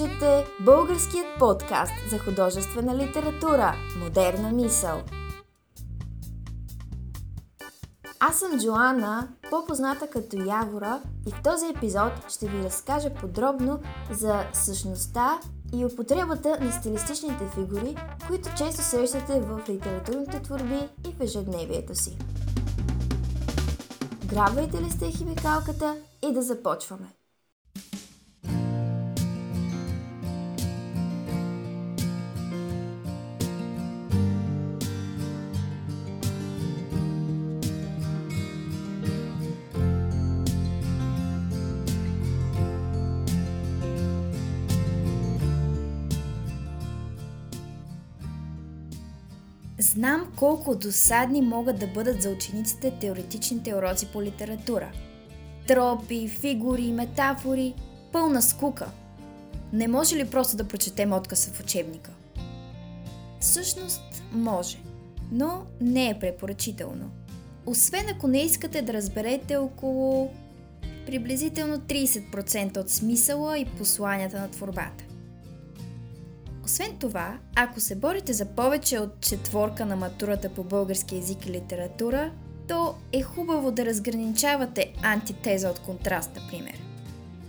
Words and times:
Слушате 0.00 0.46
българският 0.60 1.26
подкаст 1.38 1.92
за 2.10 2.18
художествена 2.18 2.96
литература 2.96 3.74
Модерна 3.98 4.52
мисъл. 4.52 5.02
Аз 8.20 8.38
съм 8.38 8.60
Джоанна, 8.60 9.28
по-позната 9.50 10.06
като 10.10 10.36
Явора 10.36 11.02
и 11.26 11.30
в 11.30 11.42
този 11.44 11.66
епизод 11.66 12.12
ще 12.28 12.48
ви 12.48 12.64
разкажа 12.64 13.14
подробно 13.14 13.80
за 14.10 14.44
същността 14.52 15.40
и 15.74 15.84
употребата 15.84 16.58
на 16.60 16.72
стилистичните 16.72 17.46
фигури, 17.54 17.96
които 18.26 18.48
често 18.56 18.82
срещате 18.82 19.40
в 19.40 19.60
литературните 19.68 20.42
творби 20.42 20.88
и 21.08 21.12
в 21.12 21.20
ежедневието 21.20 21.94
си. 21.94 22.18
Грабвайте 24.26 24.82
ли 24.82 24.90
сте 24.90 25.10
химикалката 25.10 25.96
и 26.22 26.32
да 26.32 26.42
започваме! 26.42 27.19
Знам 50.00 50.32
колко 50.36 50.76
досадни 50.76 51.40
могат 51.40 51.78
да 51.78 51.86
бъдат 51.86 52.22
за 52.22 52.30
учениците 52.30 52.90
теоретичните 53.00 53.74
уроци 53.74 54.06
по 54.06 54.22
литература. 54.22 54.92
Тропи, 55.66 56.28
фигури, 56.28 56.92
метафори, 56.92 57.74
пълна 58.12 58.42
скука. 58.42 58.90
Не 59.72 59.88
може 59.88 60.16
ли 60.16 60.24
просто 60.24 60.56
да 60.56 60.68
прочетем 60.68 61.12
откъса 61.12 61.50
в 61.50 61.60
учебника? 61.60 62.10
Всъщност 63.40 64.22
може, 64.32 64.78
но 65.32 65.62
не 65.80 66.10
е 66.10 66.18
препоръчително. 66.18 67.10
Освен 67.66 68.04
ако 68.14 68.28
не 68.28 68.38
искате 68.38 68.82
да 68.82 68.92
разберете 68.92 69.56
около 69.56 70.30
приблизително 71.06 71.78
30% 71.78 72.76
от 72.76 72.90
смисъла 72.90 73.58
и 73.58 73.64
посланията 73.64 74.40
на 74.40 74.48
творбата. 74.48 75.04
Освен 76.70 76.96
това, 77.00 77.38
ако 77.56 77.80
се 77.80 77.94
борите 77.94 78.32
за 78.32 78.44
повече 78.44 78.98
от 78.98 79.20
четворка 79.20 79.86
на 79.86 79.96
матурата 79.96 80.48
по 80.48 80.64
български 80.64 81.16
язик 81.16 81.46
и 81.46 81.50
литература, 81.50 82.32
то 82.68 82.94
е 83.12 83.22
хубаво 83.22 83.70
да 83.72 83.84
разграничавате 83.84 84.92
антитеза 85.02 85.68
от 85.68 85.78
контраст, 85.78 86.30
например. 86.36 86.74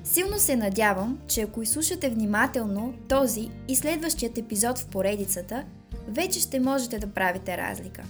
Силно 0.04 0.40
се 0.40 0.56
надявам, 0.56 1.20
че 1.28 1.42
ако 1.42 1.62
изслушате 1.62 2.10
внимателно 2.10 2.94
този 3.08 3.50
и 3.68 3.76
следващият 3.76 4.38
епизод 4.38 4.80
в 4.80 4.88
поредицата, 4.88 5.64
вече 6.08 6.40
ще 6.40 6.60
можете 6.60 7.00
да 7.00 7.08
правите 7.08 7.58
разлика. 7.58 8.04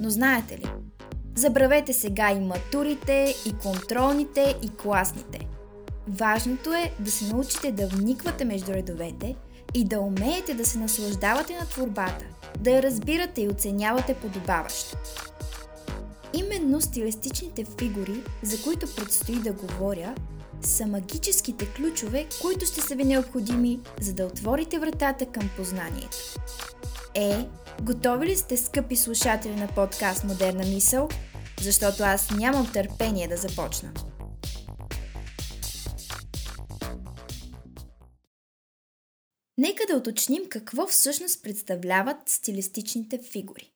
Но 0.00 0.10
знаете 0.10 0.58
ли, 0.58 0.66
забравете 1.34 1.92
сега 1.92 2.30
и 2.30 2.40
матурите, 2.40 3.34
и 3.46 3.52
контролните, 3.52 4.56
и 4.62 4.68
класните. 4.68 5.46
Важното 6.08 6.72
е 6.72 6.92
да 7.00 7.10
се 7.10 7.34
научите 7.34 7.72
да 7.72 7.86
вниквате 7.88 8.44
между 8.44 8.72
редовете– 8.72 9.36
и 9.74 9.84
да 9.84 10.00
умеете 10.00 10.54
да 10.54 10.64
се 10.64 10.78
наслаждавате 10.78 11.58
на 11.58 11.66
творбата, 11.66 12.24
да 12.58 12.70
я 12.70 12.82
разбирате 12.82 13.42
и 13.42 13.48
оценявате 13.48 14.14
подобаващо. 14.14 14.96
Именно 16.32 16.80
стилистичните 16.80 17.64
фигури, 17.78 18.22
за 18.42 18.62
които 18.62 18.94
предстои 18.94 19.36
да 19.36 19.52
говоря, 19.52 20.14
са 20.62 20.86
магическите 20.86 21.66
ключове, 21.66 22.26
които 22.42 22.66
ще 22.66 22.80
са 22.80 22.94
ви 22.94 23.04
необходими, 23.04 23.80
за 24.00 24.12
да 24.12 24.26
отворите 24.26 24.78
вратата 24.78 25.26
към 25.26 25.50
познанието. 25.56 26.16
Е, 27.14 27.46
готови 27.82 28.26
ли 28.26 28.36
сте, 28.36 28.56
скъпи 28.56 28.96
слушатели 28.96 29.54
на 29.54 29.66
подкаст 29.66 30.24
Модерна 30.24 30.64
мисъл? 30.64 31.08
Защото 31.60 32.02
аз 32.02 32.30
нямам 32.30 32.72
търпение 32.72 33.28
да 33.28 33.36
започна. 33.36 33.92
Нека 39.58 39.82
да 39.88 39.96
уточним 39.96 40.48
какво 40.48 40.86
всъщност 40.86 41.42
представляват 41.42 42.28
стилистичните 42.28 43.18
фигури. 43.18 43.72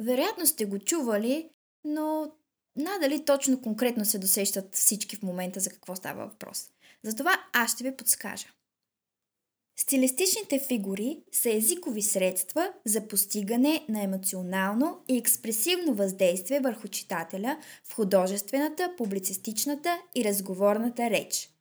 Вероятно 0.00 0.46
сте 0.46 0.64
го 0.64 0.78
чували, 0.78 1.50
но 1.84 2.32
надали 2.76 3.24
точно 3.24 3.62
конкретно 3.62 4.04
се 4.04 4.18
досещат 4.18 4.76
всички 4.76 5.16
в 5.16 5.22
момента 5.22 5.60
за 5.60 5.70
какво 5.70 5.96
става 5.96 6.26
въпрос. 6.26 6.70
Затова 7.02 7.46
аз 7.52 7.74
ще 7.74 7.84
ви 7.84 7.96
подскажа. 7.96 8.46
Стилистичните 9.80 10.58
фигури 10.58 11.22
са 11.32 11.50
езикови 11.50 12.02
средства 12.02 12.72
за 12.84 13.08
постигане 13.08 13.84
на 13.88 14.02
емоционално 14.02 15.04
и 15.08 15.16
експресивно 15.16 15.94
въздействие 15.94 16.60
върху 16.60 16.88
читателя 16.88 17.58
в 17.84 17.94
художествената, 17.94 18.94
публицистичната 18.96 19.98
и 20.14 20.24
разговорната 20.24 21.10
реч– 21.10 21.50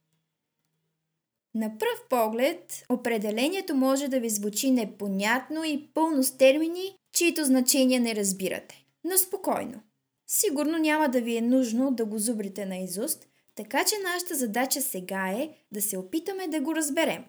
на 1.56 1.78
пръв 1.78 2.10
поглед, 2.10 2.86
определението 2.90 3.76
може 3.76 4.08
да 4.08 4.20
ви 4.20 4.30
звучи 4.30 4.72
непонятно 4.72 5.64
и 5.64 5.88
пълно 5.94 6.24
с 6.24 6.38
термини, 6.38 6.96
чието 7.14 7.44
значения 7.44 8.02
не 8.02 8.16
разбирате. 8.16 8.86
Но 9.04 9.18
спокойно. 9.18 9.82
Сигурно 10.28 10.78
няма 10.78 11.10
да 11.10 11.22
ви 11.22 11.38
е 11.38 11.42
нужно 11.42 11.92
да 11.92 12.06
го 12.06 12.20
зубрите 12.20 12.66
на 12.66 12.78
изуст, 12.78 13.28
така 13.56 13.86
че 13.86 13.96
нашата 14.04 14.36
задача 14.36 14.82
сега 14.82 15.28
е 15.30 15.50
да 15.72 15.82
се 15.82 15.98
опитаме 15.98 16.48
да 16.48 16.62
го 16.62 16.76
разберем. 16.76 17.26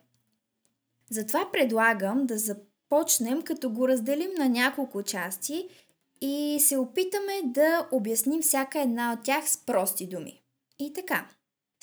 Затова 1.10 1.48
предлагам 1.52 2.26
да 2.26 2.38
започнем 2.38 3.42
като 3.42 3.70
го 3.70 3.88
разделим 3.88 4.30
на 4.38 4.48
няколко 4.48 5.02
части 5.02 5.68
и 6.20 6.58
се 6.60 6.76
опитаме 6.76 7.32
да 7.44 7.88
обясним 7.92 8.42
всяка 8.42 8.80
една 8.80 9.12
от 9.12 9.24
тях 9.24 9.50
с 9.50 9.56
прости 9.56 10.06
думи. 10.06 10.42
И 10.78 10.92
така. 10.92 11.28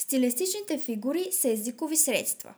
Стилистичните 0.01 0.77
фигури 0.77 1.27
са 1.31 1.49
езикови 1.49 1.97
средства. 1.97 2.53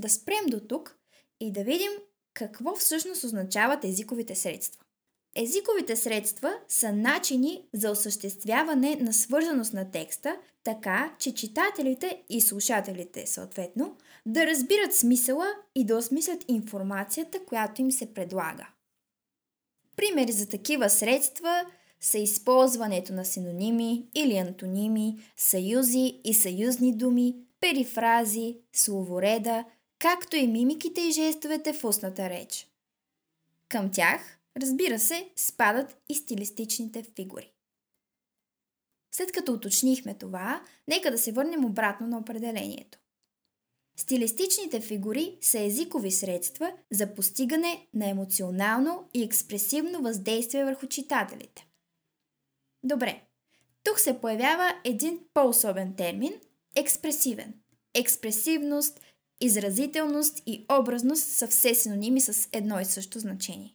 Да 0.00 0.08
спрем 0.08 0.46
до 0.46 0.60
тук 0.60 0.98
и 1.40 1.52
да 1.52 1.64
видим 1.64 1.92
какво 2.34 2.76
всъщност 2.76 3.24
означават 3.24 3.84
езиковите 3.84 4.34
средства. 4.34 4.84
Езиковите 5.36 5.96
средства 5.96 6.54
са 6.68 6.92
начини 6.92 7.68
за 7.74 7.90
осъществяване 7.90 8.96
на 8.96 9.12
свързаност 9.12 9.72
на 9.72 9.90
текста, 9.90 10.36
така 10.64 11.16
че 11.18 11.34
читателите 11.34 12.22
и 12.28 12.40
слушателите, 12.40 13.26
съответно, 13.26 13.96
да 14.26 14.46
разбират 14.46 14.94
смисъла 14.94 15.46
и 15.74 15.86
да 15.86 15.96
осмислят 15.96 16.44
информацията, 16.48 17.44
която 17.44 17.80
им 17.80 17.92
се 17.92 18.14
предлага. 18.14 18.68
Примери 19.96 20.32
за 20.32 20.48
такива 20.48 20.90
средства 20.90 21.64
са 22.00 22.18
използването 22.18 23.12
на 23.12 23.24
синоними 23.24 24.06
или 24.14 24.36
антоними, 24.36 25.18
съюзи 25.36 26.20
и 26.24 26.34
съюзни 26.34 26.96
думи, 26.96 27.36
перифрази, 27.60 28.56
словореда, 28.72 29.64
както 29.98 30.36
и 30.36 30.46
мимиките 30.46 31.00
и 31.00 31.10
жестовете 31.10 31.72
в 31.72 31.84
устната 31.84 32.30
реч. 32.30 32.66
Към 33.68 33.90
тях, 33.90 34.38
разбира 34.56 34.98
се, 34.98 35.30
спадат 35.36 35.96
и 36.08 36.14
стилистичните 36.14 37.02
фигури. 37.16 37.52
След 39.14 39.32
като 39.32 39.52
уточнихме 39.52 40.14
това, 40.14 40.62
нека 40.88 41.10
да 41.10 41.18
се 41.18 41.32
върнем 41.32 41.64
обратно 41.64 42.06
на 42.06 42.18
определението. 42.18 42.98
Стилистичните 43.96 44.80
фигури 44.80 45.38
са 45.40 45.60
езикови 45.60 46.10
средства 46.10 46.72
за 46.90 47.14
постигане 47.14 47.86
на 47.94 48.08
емоционално 48.08 49.08
и 49.14 49.22
експресивно 49.22 50.02
въздействие 50.02 50.64
върху 50.64 50.86
читателите. 50.86 51.69
Добре, 52.84 53.22
тук 53.84 53.98
се 53.98 54.20
появява 54.20 54.74
един 54.84 55.20
по-особен 55.34 55.96
термин– 55.96 56.32
експресивен. 56.76 57.54
Експресивност, 57.94 59.00
изразителност 59.40 60.42
и 60.46 60.66
образност 60.80 61.26
са 61.26 61.46
все 61.46 61.74
синоними 61.74 62.20
с 62.20 62.48
едно 62.52 62.80
и 62.80 62.84
също 62.84 63.18
значение. 63.18 63.74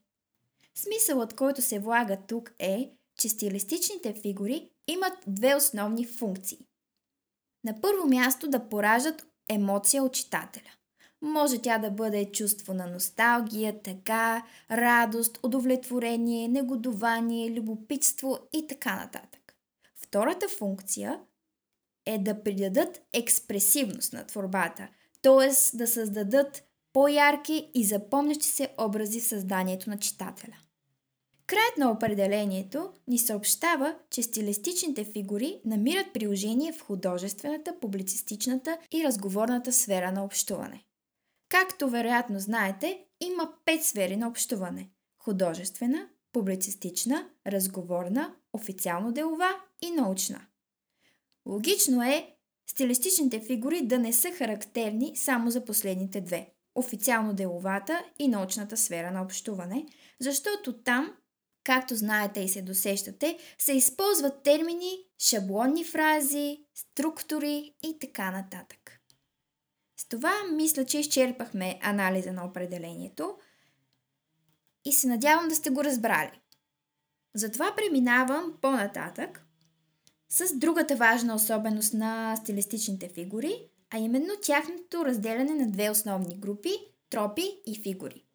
Смисълът, 0.76 1.34
който 1.34 1.62
се 1.62 1.80
влага 1.80 2.18
тук 2.28 2.54
е, 2.60 2.92
че 3.20 3.30
стилистичните 3.30 4.14
фигури 4.22 4.70
имат 4.88 5.14
две 5.28 5.56
основни 5.56 6.06
функции. 6.06 6.60
На 7.64 7.82
първо 7.82 8.08
място 8.08 8.48
да 8.48 8.70
поражат 8.70 9.28
емоция 9.50 10.04
от 10.04 10.14
читателя. 10.14 10.72
Може 11.26 11.62
тя 11.62 11.78
да 11.78 11.92
бъде 11.92 12.32
чувство 12.32 12.74
на 12.74 12.88
носталгия, 12.88 13.82
тъга, 13.82 14.44
радост, 14.72 15.40
удовлетворение, 15.44 16.48
негодование, 16.48 17.52
любопитство 17.52 18.38
и 18.54 18.68
така 18.68 18.96
нататък. 18.96 19.56
Втората 19.96 20.48
функция 20.48 21.20
е 22.06 22.18
да 22.18 22.44
придадат 22.44 23.02
експресивност 23.14 24.14
на 24.14 24.26
творбата, 24.26 24.88
т.е. 25.22 25.78
да 25.78 25.88
създадат 25.88 26.64
по-ярки 26.94 27.72
и 27.74 27.84
запомнящи 27.84 28.48
се 28.48 28.70
образи 28.78 29.20
в 29.20 29.28
създанието 29.28 29.90
на 29.90 30.00
читателя. 30.00 30.58
Краят 31.48 31.78
на 31.78 31.92
определението 31.92 32.90
ни 33.08 33.20
съобщава, 33.20 33.96
че 34.10 34.24
стилистичните 34.24 35.04
фигури 35.04 35.62
намират 35.66 36.14
приложение 36.14 36.74
в 36.74 36.82
художествената, 36.82 37.80
публицистичната 37.82 38.78
и 38.92 39.04
разговорната 39.04 39.74
сфера 39.74 40.12
на 40.12 40.24
общуване. 40.24 40.86
Както 41.50 41.90
вероятно 41.90 42.40
знаете, 42.40 43.06
има 43.22 43.54
пет 43.66 43.84
сфери 43.84 44.18
на 44.18 44.28
общуване– 44.28 44.90
художествена, 45.24 46.10
публицистична, 46.32 47.30
разговорна, 47.48 48.36
официално-делова 48.54 49.50
и 49.82 49.92
научна. 49.92 50.46
Логично 51.46 52.04
е 52.04 52.36
стилистичните 52.70 53.40
фигури 53.40 53.82
да 53.82 54.00
не 54.00 54.14
са 54.14 54.32
характерни 54.32 55.16
само 55.16 55.52
за 55.52 55.66
последните 55.66 56.22
две– 56.22 56.50
официално-деловата 56.76 58.04
и 58.20 58.28
научната 58.28 58.78
сфера 58.78 59.12
на 59.12 59.22
общуване, 59.22 59.86
защото 60.20 60.74
там, 60.74 61.14
както 61.64 61.96
знаете 61.96 62.40
и 62.40 62.50
се 62.50 62.62
досещате, 62.62 63.38
се 63.58 63.74
използват 63.74 64.44
термини, 64.44 64.98
шаблонни 65.20 65.84
фрази, 65.84 66.66
структури 66.74 67.74
и 67.84 68.00
така 68.00 68.32
нататък. 68.32 68.85
С 69.98 70.08
това 70.08 70.34
мисля, 70.54 70.86
че 70.86 71.00
изчерпахме 71.00 71.80
анализа 71.84 72.34
на 72.34 72.46
определението 72.46 73.38
и 74.86 74.94
се 74.94 75.08
надявам 75.08 75.48
да 75.48 75.56
сте 75.56 75.70
го 75.70 75.84
разбрали. 75.84 76.42
Затова 77.36 77.76
преминавам 77.76 78.54
по-нататък 78.62 79.46
с 80.30 80.56
другата 80.56 80.96
важна 80.96 81.36
особеност 81.36 81.94
на 81.94 82.36
стилистичните 82.36 83.10
фигури, 83.10 83.70
а 83.90 83.98
именно 83.98 84.34
тяхното 84.42 85.06
разделяне 85.06 85.56
на 85.56 85.72
две 85.72 85.90
основни 85.90 86.40
групи– 86.40 86.72
тропи 87.10 87.62
и 87.66 87.82
фигури. 87.82 88.26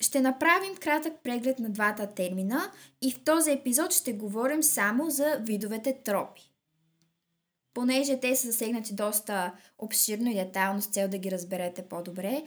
Ще 0.00 0.20
направим 0.20 0.76
кратък 0.76 1.12
преглед 1.22 1.58
на 1.58 1.70
двата 1.70 2.06
термина 2.06 2.72
и 3.02 3.12
в 3.12 3.24
този 3.24 3.50
епизод 3.50 3.92
ще 3.92 4.12
говорим 4.12 4.62
само 4.62 5.10
за 5.10 5.38
видовете 5.40 6.02
тропи. 6.04 6.49
Понеже 7.74 8.20
те 8.20 8.36
са 8.36 8.46
засегнати 8.46 8.94
доста 8.94 9.52
обширно 9.78 10.30
и 10.30 10.34
детайлно 10.34 10.82
с 10.82 10.86
цел 10.86 11.08
да 11.08 11.18
ги 11.18 11.30
разберете 11.30 11.82
по-добре, 11.82 12.42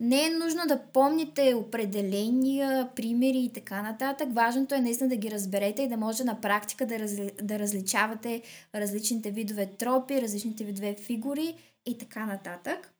не 0.00 0.26
е 0.26 0.30
нужно 0.30 0.66
да 0.66 0.82
помните 0.92 1.54
определения, 1.54 2.88
примери 2.96 3.38
и 3.38 3.52
така 3.52 3.82
нататък. 3.82 4.28
Важното 4.32 4.74
е 4.74 4.80
наистина 4.80 5.08
да 5.08 5.16
ги 5.16 5.30
разберете 5.30 5.82
и 5.82 5.88
да 5.88 5.96
може 5.96 6.24
на 6.24 6.40
практика 6.40 6.86
да, 6.86 6.98
разли, 6.98 7.30
да 7.42 7.58
различавате 7.58 8.42
различните 8.74 9.30
видове 9.30 9.66
тропи, 9.66 10.22
различните 10.22 10.64
видове 10.64 10.94
фигури 10.94 11.54
и 11.86 11.98
така 11.98 12.26
нататък. 12.26 12.92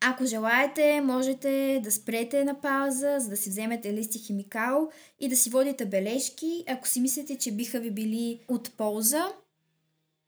Ако 0.00 0.26
желаете, 0.26 1.00
можете 1.00 1.80
да 1.84 1.92
спрете 1.92 2.44
на 2.44 2.60
пауза, 2.60 3.16
за 3.18 3.28
да 3.28 3.36
си 3.36 3.50
вземете 3.50 3.92
листи 3.92 4.18
химикал 4.18 4.88
и 5.20 5.28
да 5.28 5.36
си 5.36 5.50
водите 5.50 5.86
бележки, 5.86 6.64
ако 6.68 6.88
си 6.88 7.00
мислите, 7.00 7.38
че 7.38 7.52
биха 7.52 7.80
ви 7.80 7.90
били 7.90 8.40
от 8.48 8.76
полза. 8.76 9.32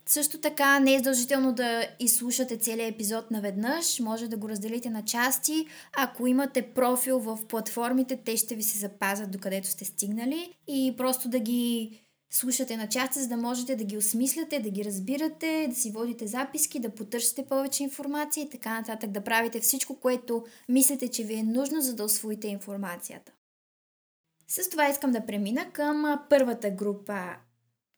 Също 0.09 0.39
така 0.39 0.81
не 0.81 0.95
е 0.95 0.99
задължително 0.99 1.53
да 1.53 1.89
изслушате 2.01 2.57
целият 2.57 2.95
епизод 2.95 3.31
наведнъж, 3.31 4.01
може 4.01 4.29
да 4.29 4.37
го 4.37 4.49
разделите 4.49 4.91
на 4.91 5.05
части. 5.05 5.67
Ако 5.97 6.27
имате 6.27 6.63
профил 6.63 7.19
в 7.19 7.39
платформите, 7.49 8.17
те 8.25 8.37
ще 8.37 8.55
ви 8.55 8.63
се 8.63 8.79
запазят 8.79 9.31
докъдето 9.31 9.69
сте 9.69 9.85
стигнали 9.85 10.55
и 10.67 10.95
просто 10.97 11.29
да 11.29 11.39
ги 11.39 11.91
слушате 12.31 12.77
на 12.77 12.89
части, 12.89 13.19
за 13.19 13.29
да 13.29 13.37
можете 13.37 13.77
да 13.77 13.85
ги 13.85 13.97
осмисляте, 13.97 14.61
да 14.61 14.71
ги 14.71 14.85
разбирате, 14.85 15.67
да 15.71 15.75
си 15.75 15.91
водите 15.91 16.27
записки, 16.27 16.81
да 16.81 16.95
потърсите 16.95 17.47
повече 17.47 17.83
информация 17.83 18.45
и 18.45 18.51
така 18.51 18.75
нататък, 18.75 19.11
да 19.11 19.25
правите 19.25 19.61
всичко, 19.61 20.01
което 20.01 20.45
мислите, 20.69 21.09
че 21.09 21.25
ви 21.25 21.35
е 21.35 21.43
нужно, 21.43 21.81
за 21.81 21.95
да 21.95 22.05
освоите 22.05 22.49
информацията. 22.49 23.33
С 24.49 24.71
това 24.71 24.89
искам 24.89 25.11
да 25.11 25.27
премина 25.27 25.73
към 25.73 26.21
първата 26.31 26.71
група 26.71 27.37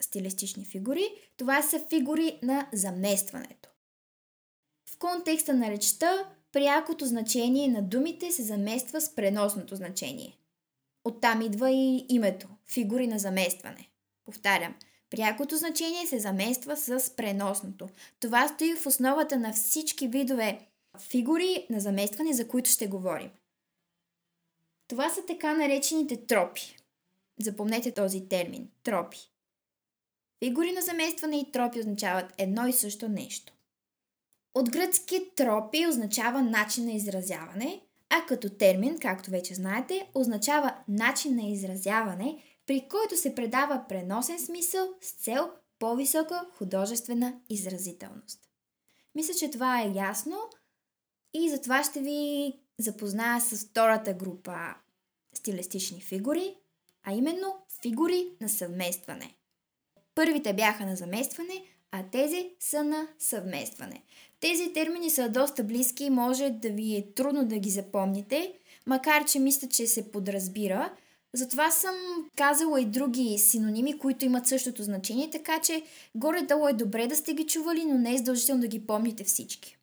стилистични 0.01 0.65
фигури. 0.65 1.09
Това 1.37 1.63
са 1.63 1.85
фигури 1.89 2.39
на 2.43 2.69
заместването. 2.73 3.69
В 4.91 4.99
контекста 4.99 5.55
на 5.55 5.71
речта, 5.71 6.31
прякото 6.53 7.07
значение 7.07 7.69
на 7.69 7.83
думите 7.83 8.33
се 8.33 8.43
замества 8.43 9.01
с 9.01 9.15
преносното 9.15 9.77
значение. 9.77 10.37
Оттам 11.05 11.43
идва 11.43 11.71
и 11.71 12.07
името– 12.09 12.49
фигури 12.73 13.07
на 13.07 13.19
заместване. 13.19 13.91
Повтарям, 14.25 14.75
прякото 15.11 15.57
значение 15.57 16.07
се 16.07 16.19
замества 16.19 16.77
с 16.77 17.17
преносното. 17.17 17.89
Това 18.21 18.49
стои 18.49 18.75
в 18.75 18.87
основата 18.87 19.37
на 19.39 19.53
всички 19.53 20.09
видове 20.09 20.67
фигури 20.99 21.67
на 21.71 21.81
заместване, 21.81 22.33
за 22.33 22.49
които 22.49 22.71
ще 22.71 22.87
говорим. 22.87 23.31
Това 24.89 25.11
са 25.11 25.27
така 25.27 25.55
наречените 25.55 26.27
тропи. 26.27 26.77
Запомнете 27.41 27.93
този 27.93 28.29
термин– 28.29 28.71
тропи. 28.83 29.30
Фигури 30.45 30.73
на 30.73 30.81
заместване 30.81 31.41
и 31.41 31.53
тропи 31.53 31.81
означават 31.81 32.35
едно 32.39 32.67
и 32.67 32.73
също 32.73 33.09
нещо. 33.09 33.53
От 34.55 34.71
гръцки 34.71 35.31
тропи 35.37 35.87
означава 35.87 36.43
начин 36.43 36.85
на 36.85 36.93
изразяване, 36.93 37.83
а 38.11 38.27
като 38.27 38.51
термин, 38.51 38.99
както 38.99 39.31
вече 39.31 39.55
знаете, 39.55 40.11
означава 40.15 40.75
начин 40.89 41.37
на 41.37 41.43
изразяване, 41.43 42.43
при 42.67 42.89
който 42.89 43.17
се 43.17 43.35
предава 43.35 43.85
преносен 43.89 44.39
смисъл 44.39 44.89
с 45.01 45.11
цел 45.11 45.51
по-висока 45.79 46.47
художествена 46.53 47.41
изразителност. 47.49 48.41
Мисля, 49.15 49.35
че 49.35 49.51
това 49.51 49.83
е 49.83 49.93
ясно 49.95 50.39
и 51.35 51.51
затова 51.51 51.85
ще 51.85 52.01
ви 52.01 52.53
запозная 52.79 53.41
с 53.41 53.65
втората 53.65 54.15
група 54.15 54.75
стилистични 55.35 56.01
фигури, 56.01 56.57
а 57.03 57.13
именно 57.13 57.57
фигури 57.83 58.33
на 58.41 58.49
съвместване. 58.49 59.35
Първите 60.15 60.53
бяха 60.53 60.87
на 60.87 60.97
заместване, 60.97 61.63
а 61.91 62.03
тези 62.13 62.51
са 62.61 62.85
на 62.85 63.09
съвместване. 63.19 64.03
Тези 64.41 64.73
термини 64.73 65.11
са 65.11 65.29
доста 65.29 65.65
близки 65.65 66.05
и 66.05 66.11
може 66.11 66.51
да 66.51 66.71
ви 66.71 66.97
е 66.97 67.13
трудно 67.15 67.45
да 67.45 67.59
ги 67.59 67.71
запомните, 67.71 68.53
макар 68.87 69.25
че 69.25 69.39
мисля, 69.39 69.69
че 69.69 69.87
се 69.87 70.13
подразбира. 70.13 70.93
Затова 71.35 71.71
съм 71.71 71.95
казала 72.37 72.81
и 72.81 72.85
други 72.85 73.39
синоними, 73.39 73.99
които 73.99 74.25
имат 74.25 74.47
същото 74.47 74.83
значение, 74.83 75.31
така 75.31 75.61
че 75.61 75.83
горе-долу 76.15 76.69
е 76.69 76.73
добре 76.73 77.07
да 77.07 77.17
сте 77.17 77.35
ги 77.35 77.47
чували, 77.47 77.85
но 77.85 77.99
не 77.99 78.15
е 78.15 78.19
задължително 78.19 78.61
да 78.61 78.67
ги 78.69 78.87
помните 78.87 79.25
всички. 79.25 79.77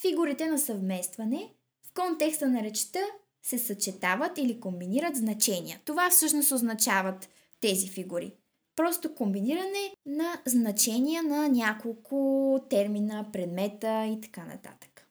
Фигурите 0.00 0.46
на 0.46 0.58
съвместване 0.58 1.50
в 1.86 1.92
контекста 1.94 2.48
на 2.48 2.62
речта 2.62 3.00
се 3.42 3.58
съчетават 3.58 4.38
или 4.38 4.60
комбинират 4.60 5.16
значения. 5.16 5.80
Това 5.84 6.10
всъщност 6.10 6.52
означават 6.52 7.28
тези 7.60 7.88
фигури 7.88 8.32
просто 8.80 9.14
комбиниране 9.14 9.94
на 10.06 10.42
значения 10.46 11.22
на 11.22 11.48
няколко 11.48 12.58
термина, 12.70 13.26
предмета 13.32 14.06
и 14.06 14.20
така 14.20 14.44
нататък. 14.44 15.06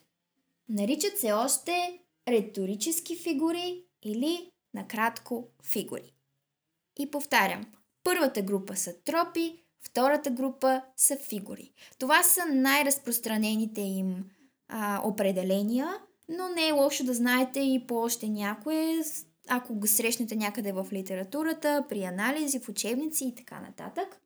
Наричат 0.70 1.20
се 1.20 1.32
още 1.32 2.00
риторически 2.28 3.16
фигури 3.16 3.84
или 4.04 4.52
накратко 4.74 5.48
фигури. 5.64 6.14
И 7.00 7.12
повтарям, 7.12 7.66
първата 8.04 8.42
група 8.42 8.76
са 8.76 8.94
тропи, 9.06 9.64
втората 9.82 10.30
група 10.30 10.82
са 10.98 11.18
фигури. 11.18 11.72
Това 12.00 12.24
са 12.24 12.46
най-разпространените 12.46 13.82
им 13.82 14.26
а, 14.68 15.02
определения, 15.04 15.88
но 16.30 16.50
не 16.50 16.68
е 16.68 16.72
лошо 16.72 17.04
да 17.04 17.14
знаете 17.14 17.60
и 17.60 17.88
по 17.88 17.96
още 17.96 18.30
някое, 18.30 19.04
ако 19.50 19.76
го 19.76 19.88
срещнете 19.88 20.36
някъде 20.36 20.72
в 20.72 20.88
литературата, 20.92 21.86
при 21.90 22.04
анализи, 22.04 22.60
в 22.60 22.70
учебници 22.70 23.26
и 23.26 23.36
така 23.36 23.60
нататък. 23.60 24.22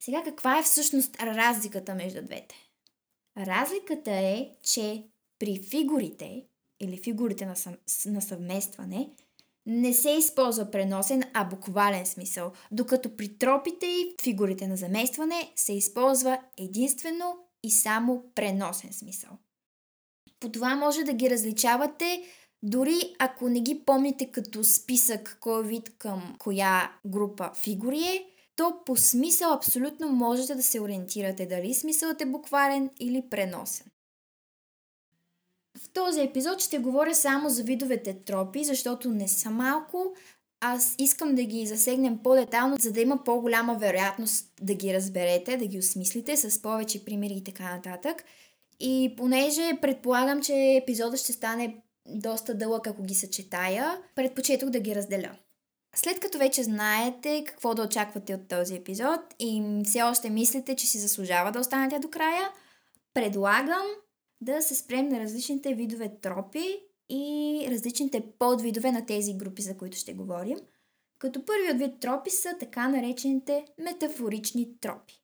Сега 0.00 0.22
каква 0.24 0.58
е 0.58 0.62
всъщност 0.62 1.22
разликата 1.22 1.94
между 1.94 2.22
двете? 2.22 2.54
Разликата 3.36 4.10
е, 4.10 4.50
че 4.62 5.04
при 5.38 5.62
фигурите 5.62 6.44
или 6.80 6.96
фигурите 6.96 7.46
на, 7.46 7.56
съм, 7.56 7.76
на 8.06 8.22
съвместване 8.22 9.10
не 9.66 9.92
се 9.92 10.10
използва 10.10 10.70
преносен, 10.70 11.22
а 11.34 11.44
буквален 11.44 12.06
смисъл, 12.06 12.52
докато 12.72 13.16
при 13.16 13.38
тропите 13.38 13.86
и 13.86 14.14
фигурите 14.22 14.66
на 14.68 14.76
заместване 14.76 15.52
се 15.56 15.72
използва 15.72 16.40
единствено 16.58 17.36
и 17.62 17.70
само 17.70 18.24
преносен 18.34 18.92
смисъл. 18.92 19.30
По 20.40 20.52
това 20.52 20.76
може 20.76 21.04
да 21.04 21.12
ги 21.12 21.30
различавате 21.30 22.22
дори 22.64 23.14
ако 23.18 23.48
не 23.48 23.60
ги 23.60 23.82
помните 23.86 24.26
като 24.26 24.64
списък 24.64 25.36
кой 25.40 25.66
вид 25.66 25.92
към 25.98 26.36
коя 26.38 26.92
група 27.06 27.50
фигури 27.54 28.02
е, 28.02 28.26
то 28.56 28.74
по 28.86 28.96
смисъл 28.96 29.52
абсолютно 29.52 30.08
можете 30.08 30.54
да 30.54 30.62
се 30.62 30.80
ориентирате 30.80 31.46
дали 31.46 31.74
смисълът 31.74 32.20
е 32.20 32.26
буквален 32.26 32.90
или 33.00 33.22
преносен. 33.30 33.86
В 35.78 35.92
този 35.92 36.20
епизод 36.20 36.60
ще 36.60 36.78
говоря 36.78 37.14
само 37.14 37.48
за 37.48 37.62
видовете 37.62 38.14
тропи, 38.24 38.64
защото 38.64 39.10
не 39.10 39.28
са 39.28 39.50
малко. 39.50 40.14
Аз 40.60 40.94
искам 40.98 41.34
да 41.34 41.44
ги 41.44 41.66
засегнем 41.66 42.18
по-детално, 42.22 42.76
за 42.80 42.92
да 42.92 43.00
има 43.00 43.24
по-голяма 43.24 43.74
вероятност 43.74 44.52
да 44.62 44.74
ги 44.74 44.94
разберете, 44.94 45.56
да 45.56 45.66
ги 45.66 45.78
осмислите 45.78 46.36
с 46.36 46.62
повече 46.62 47.04
примери 47.04 47.34
и 47.34 47.44
така 47.44 47.76
нататък. 47.76 48.24
И 48.80 49.14
понеже 49.16 49.78
предполагам, 49.80 50.42
че 50.42 50.80
епизодът 50.82 51.20
ще 51.20 51.32
стане 51.32 51.83
доста 52.06 52.54
дълъг, 52.54 52.86
ако 52.86 53.02
ги 53.02 53.14
съчетая. 53.14 53.98
Предпочетох 54.14 54.70
да 54.70 54.80
ги 54.80 54.94
разделя. 54.94 55.36
След 55.96 56.20
като 56.20 56.38
вече 56.38 56.62
знаете 56.62 57.44
какво 57.46 57.74
да 57.74 57.82
очаквате 57.82 58.34
от 58.34 58.48
този 58.48 58.76
епизод 58.76 59.20
и 59.38 59.80
все 59.84 60.02
още 60.02 60.30
мислите, 60.30 60.76
че 60.76 60.86
си 60.86 60.98
заслужава 60.98 61.52
да 61.52 61.60
останете 61.60 61.98
до 61.98 62.10
края, 62.10 62.50
предлагам 63.14 63.86
да 64.40 64.62
се 64.62 64.74
спрем 64.74 65.08
на 65.08 65.20
различните 65.20 65.74
видове 65.74 66.12
тропи 66.20 66.80
и 67.08 67.66
различните 67.70 68.24
подвидове 68.38 68.92
на 68.92 69.06
тези 69.06 69.34
групи, 69.34 69.62
за 69.62 69.76
които 69.76 69.96
ще 69.96 70.14
говорим. 70.14 70.58
Като 71.18 71.44
първият 71.44 71.78
вид 71.78 72.00
тропи 72.00 72.30
са 72.30 72.56
така 72.60 72.88
наречените 72.88 73.64
метафорични 73.78 74.80
тропи. 74.80 75.23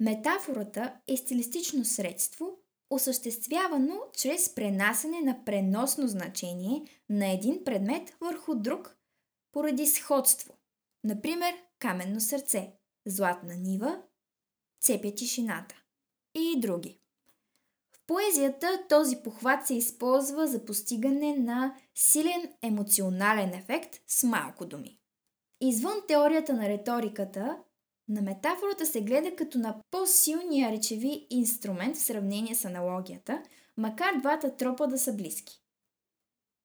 Метафората 0.00 0.96
е 1.08 1.16
стилистично 1.16 1.84
средство, 1.84 2.58
осъществявано 2.90 4.00
чрез 4.18 4.54
пренасене 4.54 5.20
на 5.20 5.44
преносно 5.44 6.08
значение 6.08 6.84
на 7.10 7.32
един 7.32 7.64
предмет 7.64 8.16
върху 8.20 8.54
друг 8.54 8.96
поради 9.52 9.86
сходство. 9.86 10.54
Например, 11.04 11.54
каменно 11.78 12.20
сърце, 12.20 12.72
златна 13.06 13.54
нива, 13.54 14.02
цепя 14.80 15.14
тишината 15.14 15.82
и 16.34 16.60
други. 16.60 17.00
В 17.92 18.06
поезията 18.06 18.84
този 18.88 19.16
похват 19.16 19.66
се 19.66 19.74
използва 19.74 20.46
за 20.46 20.64
постигане 20.64 21.36
на 21.36 21.74
силен 21.94 22.52
емоционален 22.62 23.54
ефект 23.54 24.00
с 24.06 24.22
малко 24.22 24.66
думи. 24.66 24.98
Извън 25.60 26.02
теорията 26.08 26.54
на 26.54 26.68
риториката, 26.68 27.58
на 28.08 28.22
метафората 28.22 28.86
се 28.86 29.00
гледа 29.00 29.36
като 29.36 29.58
на 29.58 29.80
по-силния 29.90 30.72
речеви 30.72 31.26
инструмент 31.30 31.96
в 31.96 32.00
сравнение 32.00 32.54
с 32.54 32.64
аналогията, 32.64 33.42
макар 33.76 34.18
двата 34.18 34.56
тропа 34.56 34.86
да 34.86 34.98
са 34.98 35.12
близки. 35.12 35.60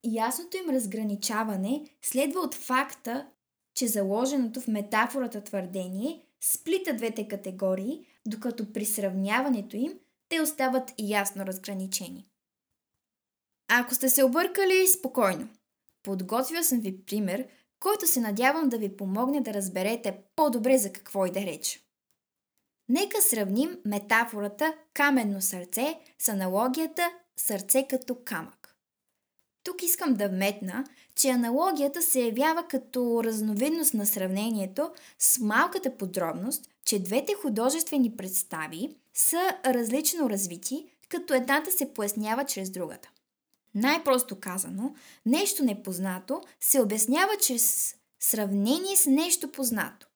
Ясното 0.04 0.58
им 0.58 0.70
разграничаване 0.70 1.86
следва 2.02 2.40
от 2.40 2.56
факта, 2.56 3.28
че 3.76 3.88
заложеното 3.88 4.62
в 4.62 4.68
метафората 4.68 5.44
твърдение 5.44 6.26
сплита 6.42 6.94
двете 6.94 7.28
категории, 7.28 8.06
докато 8.28 8.74
при 8.74 8.86
сравняването 8.86 9.78
им 9.78 10.00
те 10.30 10.42
остават 10.42 10.94
ясно 11.00 11.46
разграничени. 11.46 12.28
Ако 13.68 13.96
сте 13.96 14.10
се 14.10 14.24
объркали, 14.24 14.88
спокойно. 14.88 15.50
Подготвил 16.04 16.64
съм 16.64 16.80
ви 16.80 17.06
пример– 17.06 17.48
който 17.82 18.08
се 18.08 18.20
надявам 18.20 18.70
да 18.70 18.78
ви 18.78 18.98
помогне 18.98 19.42
да 19.42 19.54
разберете 19.54 20.18
по-добре 20.36 20.78
за 20.78 20.94
какво 20.94 21.26
и 21.26 21.32
да 21.32 21.40
реч. 21.40 21.82
Нека 22.90 23.22
сравним 23.22 23.78
метафората 23.86 24.74
каменно 24.94 25.42
сърце 25.42 26.00
с 26.20 26.30
аналогията 26.30 27.12
сърце 27.38 27.88
като 27.90 28.18
камък. 28.26 28.76
Тук 29.64 29.84
искам 29.84 30.14
да 30.14 30.30
вметна, 30.30 30.86
че 31.16 31.30
аналогията 31.30 32.02
се 32.02 32.22
явява 32.22 32.68
като 32.68 33.24
разновидност 33.24 33.94
на 33.94 34.06
сравнението 34.06 34.92
с 35.20 35.40
малката 35.40 35.98
подробност, 35.98 36.70
че 36.86 37.04
двете 37.04 37.34
художествени 37.34 38.18
представи 38.18 38.96
са 39.14 39.58
различно 39.66 40.30
развити, 40.30 40.86
като 41.10 41.34
едната 41.34 41.72
се 41.72 41.94
пояснява 41.94 42.46
чрез 42.46 42.70
другата. 42.70 43.10
Най-просто 43.76 44.40
казано, 44.40 44.96
нещо 45.26 45.64
непознато 45.64 46.42
се 46.60 46.82
обяснява 46.82 47.38
чрез 47.38 47.96
сравнение 48.20 48.96
с 48.96 49.06
нещо 49.06 49.52
познато. 49.52 50.08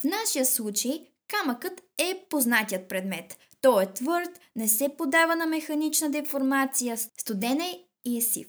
В 0.00 0.04
нашия 0.04 0.46
случай 0.46 1.06
камъкът 1.28 1.82
е 1.98 2.26
познатият 2.30 2.88
предмет. 2.88 3.38
Той 3.60 3.84
е 3.84 3.92
твърд, 3.92 4.40
не 4.56 4.68
се 4.68 4.96
подава 4.96 5.36
на 5.36 5.46
механична 5.46 6.10
деформация, 6.10 6.98
студен 6.98 7.60
е 7.60 7.84
и 8.04 8.18
е 8.18 8.20
сив. 8.20 8.48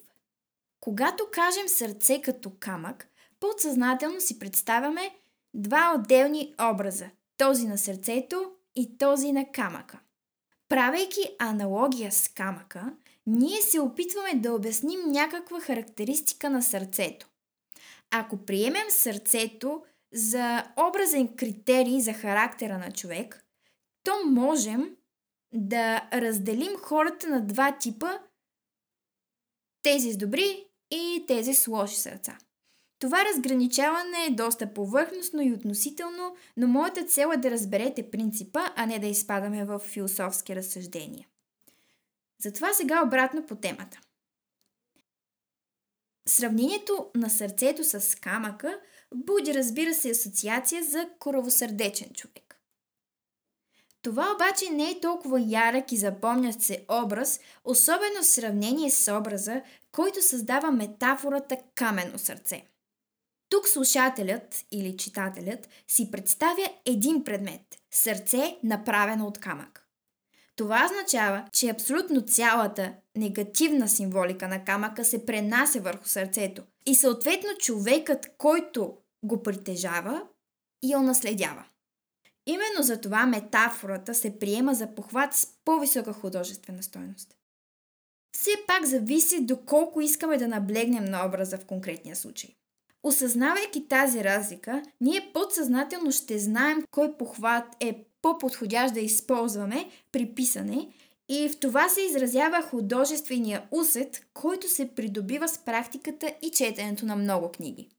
Когато 0.80 1.28
кажем 1.32 1.68
сърце 1.68 2.22
като 2.22 2.52
камък, 2.60 3.08
подсъзнателно 3.40 4.22
си 4.22 4.40
представяме 4.40 5.16
два 5.54 5.96
отделни 5.96 6.56
образа– 6.62 7.10
този 7.38 7.68
на 7.68 7.78
сърцето 7.78 8.52
и 8.76 8.98
този 8.98 9.32
на 9.32 9.52
камъка. 9.52 10.00
Правейки 10.70 11.22
аналогия 11.40 12.12
с 12.12 12.30
камъка, 12.30 12.94
ние 13.28 13.62
се 13.62 13.80
опитваме 13.80 14.36
да 14.36 14.54
обясним 14.54 15.00
някаква 15.06 15.60
характеристика 15.60 16.50
на 16.50 16.64
сърцето. 16.64 17.30
Ако 18.12 18.38
приемем 18.38 18.90
сърцето 18.90 19.84
за 20.14 20.64
образен 20.90 21.36
критерий 21.36 22.02
за 22.02 22.14
характера 22.14 22.78
на 22.78 22.92
човек, 22.92 23.46
то 24.04 24.12
можем 24.26 24.96
да 25.54 26.10
разделим 26.14 26.78
хората 26.78 27.28
на 27.28 27.42
два 27.42 27.78
типа 27.78 28.20
тези 29.84 30.12
с 30.12 30.18
добри 30.18 30.66
и 30.92 31.24
тези 31.28 31.54
с 31.54 31.68
лоши 31.68 31.96
сърца. 31.96 32.38
Това 33.00 33.26
разграничаване 33.26 34.26
е 34.28 34.36
доста 34.36 34.74
повърхностно 34.74 35.42
и 35.42 35.54
относително, 35.54 36.36
но 36.58 36.68
моята 36.68 37.06
цел 37.06 37.32
е 37.34 37.38
да 37.38 37.52
разберете 37.52 38.12
принципа, 38.12 38.60
а 38.76 38.86
не 38.86 39.00
да 39.00 39.08
изпадаме 39.08 39.66
в 39.66 39.80
философски 39.80 40.56
разсъждения. 40.56 41.28
Затова 42.46 42.74
сега 42.74 43.04
обратно 43.06 43.46
по 43.46 43.56
темата. 43.56 44.00
Сравнението 46.28 47.12
на 47.16 47.30
сърцето 47.30 47.84
с 47.84 48.16
камъка 48.16 48.80
буди, 49.16 49.54
разбира 49.54 49.94
се, 49.94 50.10
асоциация 50.10 50.84
за 50.84 51.10
коровосърдечен 51.20 52.10
човек. 52.14 52.62
Това 54.02 54.32
обаче 54.36 54.70
не 54.70 54.90
е 54.90 55.00
толкова 55.00 55.42
ярък 55.42 55.92
и 55.92 55.98
запомнящ 55.98 56.62
се 56.62 56.86
образ, 56.92 57.40
особено 57.64 58.22
в 58.22 58.26
сравнение 58.26 58.92
с 58.92 59.18
образа, 59.18 59.62
който 59.92 60.22
създава 60.22 60.72
метафората 60.72 61.58
каменно 61.76 62.20
сърце. 62.20 62.64
Тук 63.50 63.68
слушателят 63.68 64.66
или 64.72 64.98
читателят 64.98 65.70
си 65.88 66.12
представя 66.12 66.70
един 66.86 67.24
предмет– 67.24 67.62
сърце, 67.92 68.58
направено 68.64 69.28
от 69.28 69.38
камък. 69.38 69.85
Това 70.56 70.86
означава, 70.86 71.46
че 71.52 71.70
абсолютно 71.70 72.22
цялата 72.22 72.94
негативна 73.16 73.90
символика 73.90 74.48
на 74.48 74.64
камъка 74.66 75.06
се 75.06 75.26
пренася 75.26 75.80
върху 75.80 76.08
сърцето 76.08 76.64
и 76.86 76.96
съответно 76.96 77.50
човекът, 77.60 78.38
който 78.38 78.98
го 79.24 79.44
притежава, 79.44 80.22
я 80.84 81.02
наследява. 81.02 81.66
Именно 82.46 82.84
за 82.84 83.02
това 83.02 83.26
метафората 83.26 84.14
се 84.14 84.40
приема 84.40 84.76
за 84.76 84.96
похват 84.96 85.34
с 85.34 85.48
по-висока 85.66 86.14
художествена 86.14 86.84
стойност. 86.84 87.36
Все 88.38 88.52
пак 88.68 88.86
зависи 88.86 89.46
доколко 89.46 90.02
искаме 90.02 90.38
да 90.38 90.48
наблегнем 90.48 91.06
на 91.06 91.26
образа 91.26 91.58
в 91.58 91.66
конкретния 91.66 92.16
случай. 92.16 92.56
Осъзнавайки 93.04 93.88
тази 93.88 94.24
разлика, 94.24 94.84
ние 95.02 95.32
подсъзнателно 95.34 96.12
ще 96.12 96.40
знаем 96.40 96.84
кой 96.92 97.18
похват 97.18 97.66
е 97.80 98.06
по-подходящ 98.26 98.94
да 98.94 99.00
използваме 99.00 99.90
при 100.12 100.36
писане 100.36 100.90
и 101.30 101.50
в 101.50 101.60
това 101.60 101.90
се 101.90 102.02
изразява 102.02 102.62
художествения 102.62 103.68
усет, 103.72 104.26
който 104.34 104.70
се 104.70 104.96
придобива 104.96 105.48
с 105.48 105.58
практиката 105.58 106.34
и 106.42 106.52
четенето 106.52 107.06
на 107.06 107.16
много 107.16 107.52
книги. 107.52 107.90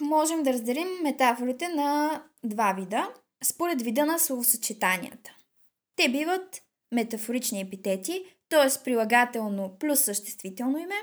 Можем 0.00 0.42
да 0.42 0.52
разделим 0.52 0.88
метафорите 1.02 1.68
на 1.68 2.22
два 2.44 2.72
вида, 2.72 3.08
според 3.44 3.82
вида 3.82 4.06
на 4.06 4.18
словосъчетанията. 4.18 5.36
Те 5.96 6.08
биват 6.08 6.62
метафорични 6.94 7.60
епитети, 7.60 8.24
т.е. 8.48 8.84
прилагателно 8.84 9.76
плюс 9.78 10.00
съществително 10.00 10.78
име. 10.78 10.96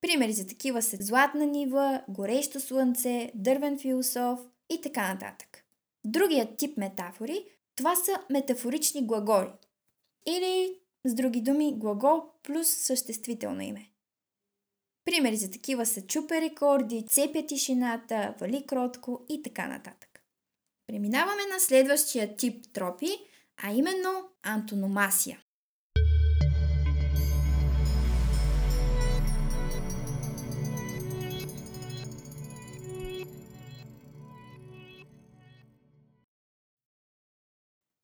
Примери 0.00 0.32
за 0.32 0.46
такива 0.46 0.82
са 0.82 0.96
златна 1.00 1.46
нива, 1.46 2.02
горещо 2.08 2.60
слънце, 2.60 3.32
дървен 3.34 3.78
философ 3.78 4.40
и 4.70 4.80
така 4.80 5.12
нататък. 5.12 5.61
Другият 6.04 6.56
тип 6.56 6.76
метафори, 6.76 7.44
това 7.76 7.96
са 7.96 8.12
метафорични 8.30 9.06
глаголи. 9.06 9.52
Или, 10.26 10.80
с 11.04 11.14
други 11.14 11.40
думи, 11.40 11.78
глагол 11.78 12.22
плюс 12.42 12.68
съществително 12.68 13.62
име. 13.62 13.88
Примери 15.04 15.36
за 15.36 15.50
такива 15.50 15.86
са 15.86 16.06
чупе 16.06 16.40
рекорди, 16.40 17.06
цепя 17.08 17.46
тишината, 17.46 18.34
вали 18.40 18.66
кротко 18.66 19.26
и 19.28 19.42
така 19.42 19.66
нататък. 19.66 20.22
Преминаваме 20.86 21.42
на 21.52 21.60
следващия 21.60 22.36
тип 22.36 22.72
тропи, 22.72 23.08
а 23.56 23.72
именно 23.72 24.28
антономасия. 24.42 25.42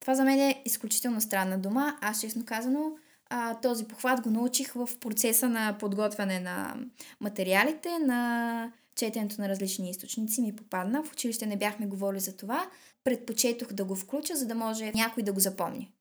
Това 0.09 0.17
за 0.17 0.25
мен 0.25 0.41
е 0.41 0.63
изключително 0.65 1.21
странна 1.21 1.59
дума. 1.59 1.99
Аз, 2.01 2.21
честно 2.21 2.45
казано, 2.45 2.93
а, 3.31 3.61
този 3.61 3.85
похват 3.85 4.21
го 4.21 4.31
научих 4.31 4.73
в 4.73 4.89
процеса 5.01 5.49
на 5.49 5.77
подготвяне 5.79 6.41
на 6.41 6.77
материалите, 7.21 7.99
на 7.99 8.73
четенето 8.95 9.41
на 9.41 9.49
различни 9.49 9.91
източници 9.91 10.43
ми 10.43 10.57
попадна. 10.57 11.03
В 11.03 11.13
училище 11.13 11.47
не 11.47 11.57
бяхме 11.57 11.87
говорили 11.87 12.21
за 12.21 12.37
това. 12.37 12.71
Предпочетох 13.05 13.73
да 13.73 13.85
го 13.85 13.97
включа, 13.97 14.37
за 14.37 14.47
да 14.47 14.55
може 14.55 14.93
някой 14.95 15.23
да 15.23 15.33
го 15.33 15.41
запомни. 15.41 15.93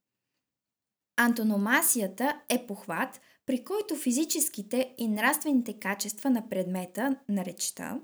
Антономасията 1.18 2.42
е 2.50 2.68
похват, 2.68 3.22
при 3.46 3.64
който 3.64 3.96
физическите 3.96 4.94
и 4.98 5.08
нравствените 5.08 5.74
качества 5.80 6.30
на 6.30 6.50
предмета 6.50 7.16
на 7.30 7.46
речта 7.46 8.00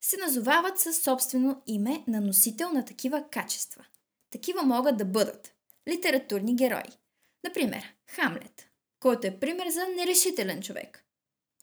се 0.00 0.16
назовават 0.16 0.78
със 0.78 1.02
собствено 1.02 1.62
име 1.66 2.04
на 2.08 2.20
носител 2.20 2.72
на 2.72 2.84
такива 2.84 3.24
качества. 3.30 3.84
Такива 4.32 4.62
могат 4.62 4.96
да 4.96 5.04
бъдат 5.04 5.54
литературни 5.88 6.56
герои. 6.56 6.98
Например, 7.44 7.94
Хамлет, 8.10 8.70
който 9.00 9.26
е 9.26 9.40
пример 9.40 9.68
за 9.68 9.86
нерешителен 9.96 10.62
човек. 10.62 11.04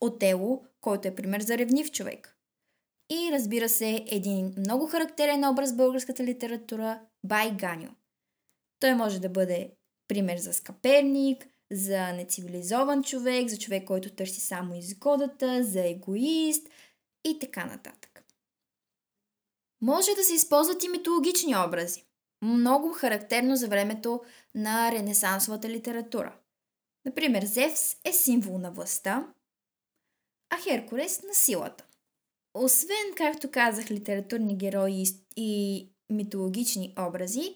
Отело, 0.00 0.64
който 0.80 1.08
е 1.08 1.14
пример 1.14 1.40
за 1.40 1.58
ревнив 1.58 1.90
човек. 1.90 2.36
И 3.12 3.30
разбира 3.32 3.68
се, 3.68 4.04
един 4.06 4.54
много 4.58 4.86
характерен 4.86 5.44
образ 5.44 5.72
в 5.72 5.76
българската 5.76 6.24
литература– 6.24 7.00
Бай 7.24 7.56
Ганю. 7.56 7.90
Той 8.80 8.94
може 8.94 9.20
да 9.20 9.28
бъде 9.28 9.70
пример 10.08 10.38
за 10.38 10.52
скъперник, 10.52 11.48
за 11.72 12.12
нецивилизован 12.12 13.02
човек, 13.02 13.48
за 13.48 13.58
човек, 13.58 13.84
който 13.86 14.10
търси 14.10 14.40
само 14.40 14.74
изгодата, 14.74 15.64
за 15.64 15.88
егоист 15.88 16.68
и 17.24 17.38
така 17.38 17.64
нататък. 17.64 18.24
Може 19.82 20.14
да 20.14 20.24
се 20.24 20.34
използват 20.34 20.84
и 20.84 20.88
митологични 20.88 21.56
образи. 21.56 22.09
Много 22.42 22.92
характерно 22.92 23.56
за 23.56 23.68
времето 23.68 24.20
на 24.54 24.92
ренесансовата 24.92 25.68
литература. 25.68 26.36
Например, 27.04 27.44
Зевс 27.44 27.96
е 28.04 28.12
символ 28.12 28.58
на 28.58 28.70
властта, 28.70 29.26
а 30.50 30.56
Херкулес 30.56 31.22
на 31.22 31.34
силата. 31.34 31.84
Освен, 32.54 33.14
както 33.16 33.50
казах, 33.50 33.90
литературни 33.90 34.56
герои 34.56 35.04
и 35.36 35.88
митологични 36.10 36.94
образи, 36.98 37.54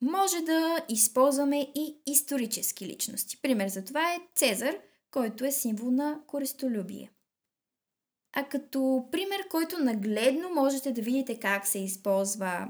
може 0.00 0.40
да 0.40 0.84
използваме 0.88 1.60
и 1.60 1.96
исторически 2.06 2.86
личности. 2.86 3.36
Пример 3.42 3.68
за 3.68 3.84
това 3.84 4.12
е 4.14 4.20
Цезар, 4.34 4.74
който 5.10 5.44
е 5.44 5.52
символ 5.52 5.90
на 5.90 6.20
користолюбие. 6.26 7.10
А 8.32 8.44
като 8.44 9.08
пример, 9.12 9.48
който 9.50 9.78
нагледно 9.78 10.50
можете 10.50 10.92
да 10.92 11.02
видите 11.02 11.40
как 11.40 11.66
се 11.66 11.78
използва 11.78 12.68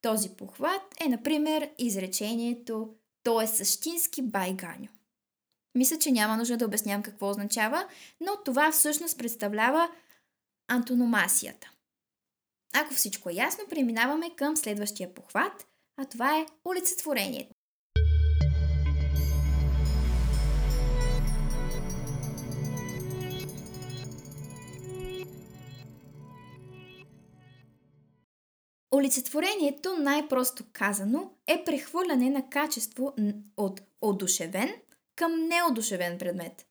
този 0.00 0.28
похват, 0.28 0.82
е, 1.00 1.08
например, 1.08 1.70
изречението 1.78 2.94
«То 3.22 3.40
е 3.40 3.46
същински 3.46 4.22
байганю». 4.22 4.88
Мисля, 5.74 5.98
че 5.98 6.12
няма 6.12 6.36
нужда 6.36 6.56
да 6.56 6.64
обяснявам 6.64 7.02
какво 7.02 7.30
означава, 7.30 7.88
но 8.20 8.32
това 8.44 8.72
всъщност 8.72 9.18
представлява 9.18 9.90
антономасията. 10.68 11.70
Ако 12.74 12.94
всичко 12.94 13.30
е 13.30 13.34
ясно, 13.34 13.64
преминаваме 13.70 14.30
към 14.36 14.56
следващия 14.56 15.14
похват, 15.14 15.66
а 15.96 16.04
това 16.04 16.38
е 16.38 16.46
олицетворението. 16.64 17.54
Олицетворението, 28.94 29.96
най-просто 29.98 30.64
казано, 30.72 31.30
е 31.46 31.64
прехвърляне 31.64 32.30
на 32.30 32.48
качество 32.50 33.14
от 33.56 33.80
одушевен 34.00 34.74
към 35.16 35.48
неодушевен 35.48 36.18
предмет. 36.18 36.66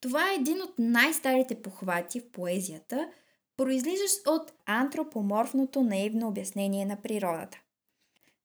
Това 0.00 0.30
е 0.30 0.34
един 0.34 0.62
от 0.62 0.74
най-старите 0.78 1.62
похвати 1.62 2.20
в 2.20 2.30
поезията, 2.30 3.10
произлизащ 3.56 4.26
от 4.26 4.52
антропоморфното 4.66 5.82
наивно 5.82 6.28
обяснение 6.28 6.86
на 6.86 7.02
природата. 7.02 7.60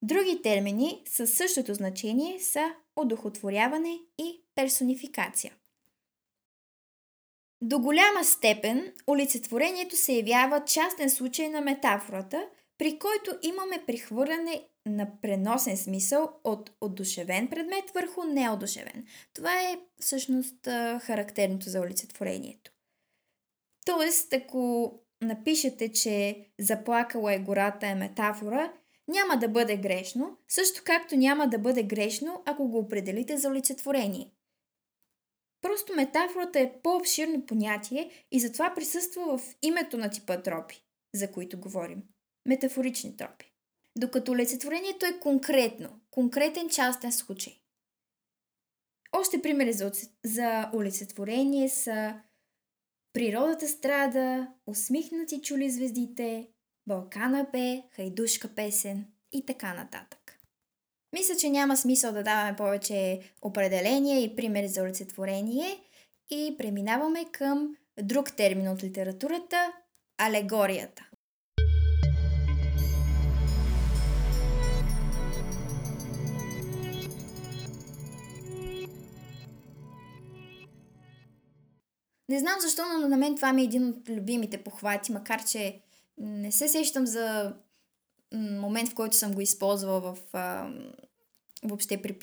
Други 0.02 0.42
термини 0.42 1.02
със 1.06 1.34
същото 1.34 1.74
значение 1.74 2.40
са 2.40 2.72
одухотворяване 2.96 4.00
и 4.18 4.42
персонификация. 4.56 5.54
До 7.62 7.80
голяма 7.80 8.24
степен 8.24 8.94
олицетворението 9.08 9.96
се 9.96 10.14
явява 10.14 10.66
частен 10.66 11.10
случай 11.10 11.50
на 11.50 11.62
метафората, 11.62 12.48
при 12.78 13.00
който 13.00 13.38
имаме 13.42 13.84
прихвърляне 13.88 14.68
на 14.86 15.22
преносен 15.22 15.78
смисъл 15.78 16.40
от 16.44 16.72
одушевен 16.82 17.48
предмет 17.48 17.92
върху 17.94 18.24
неодушевен. 18.24 19.06
Това 19.34 19.62
е 19.62 19.80
всъщност 20.00 20.66
характерното 21.02 21.70
за 21.70 21.80
олицетворението. 21.80 22.72
Тоест, 23.86 24.34
ако 24.34 24.94
напишете, 25.22 25.92
че 25.92 26.46
заплакала 26.60 27.34
е 27.34 27.40
гората 27.40 27.88
е 27.88 27.96
метафора, 27.96 28.74
няма 29.08 29.38
да 29.38 29.48
бъде 29.48 29.78
грешно, 29.78 30.38
също 30.48 30.82
както 30.86 31.16
няма 31.16 31.48
да 31.48 31.60
бъде 31.60 31.84
грешно, 31.84 32.44
ако 32.46 32.68
го 32.68 32.78
определите 32.80 33.38
за 33.38 33.50
олицетворение. 33.50 34.32
Просто 35.62 35.94
метафората 35.96 36.60
е 36.60 36.74
по-обширно 36.84 37.46
понятие 37.46 38.12
и 38.32 38.40
затова 38.40 38.74
присъства 38.76 39.38
в 39.38 39.56
името 39.62 39.98
на 39.98 40.10
типа 40.10 40.42
тропи, 40.42 40.84
за 41.14 41.32
които 41.32 41.60
говорим. 41.60 42.04
Метафорични 42.46 43.18
тропи. 43.18 43.54
Докато 43.98 44.32
олицетворението 44.32 45.06
е 45.06 45.20
конкретно, 45.20 46.00
конкретен 46.12 46.70
частен 46.70 47.12
случай. 47.12 47.60
Още 49.12 49.42
примери 49.42 49.74
за, 49.74 49.92
за 50.24 50.70
олицетворение 50.74 51.70
са 51.70 52.22
Природата 53.14 53.68
страда, 53.68 54.48
усмихнати 54.68 55.42
чули 55.42 55.70
звездите, 55.70 56.48
Балкана 56.88 57.48
бе, 57.52 57.84
хайдушка 57.96 58.48
песен 58.56 59.06
и 59.32 59.46
така 59.46 59.74
нататък. 59.74 60.40
Мисля, 61.14 61.36
че 61.36 61.50
няма 61.50 61.78
смисъл 61.78 62.14
да 62.14 62.24
даваме 62.24 62.56
повече 62.56 63.20
определения 63.42 64.24
и 64.24 64.36
примери 64.36 64.68
за 64.68 64.82
олицетворение 64.82 65.80
и 66.30 66.56
преминаваме 66.58 67.26
към 67.32 67.78
друг 68.02 68.36
термин 68.36 68.68
от 68.68 68.84
литературата– 68.84 69.74
алегорията. 70.18 71.10
Не 82.30 82.40
знам 82.40 82.56
защо, 82.62 82.84
но 82.88 83.08
на 83.08 83.18
мен 83.18 83.36
това 83.36 83.54
ми 83.54 83.62
е 83.62 83.66
един 83.66 83.88
от 83.88 84.10
любимите 84.10 84.64
похвати, 84.64 85.12
макар 85.12 85.46
че 85.46 85.82
не 86.18 86.52
се 86.52 86.68
сещам 86.68 87.08
за 87.08 87.54
момент, 88.34 88.90
в 88.90 88.96
който 88.96 89.16
съм 89.16 89.34
го 89.34 89.42
използвала 89.42 90.00
в 90.00 90.18
а, 90.34 90.70
въобще 91.64 92.02
при 92.02 92.14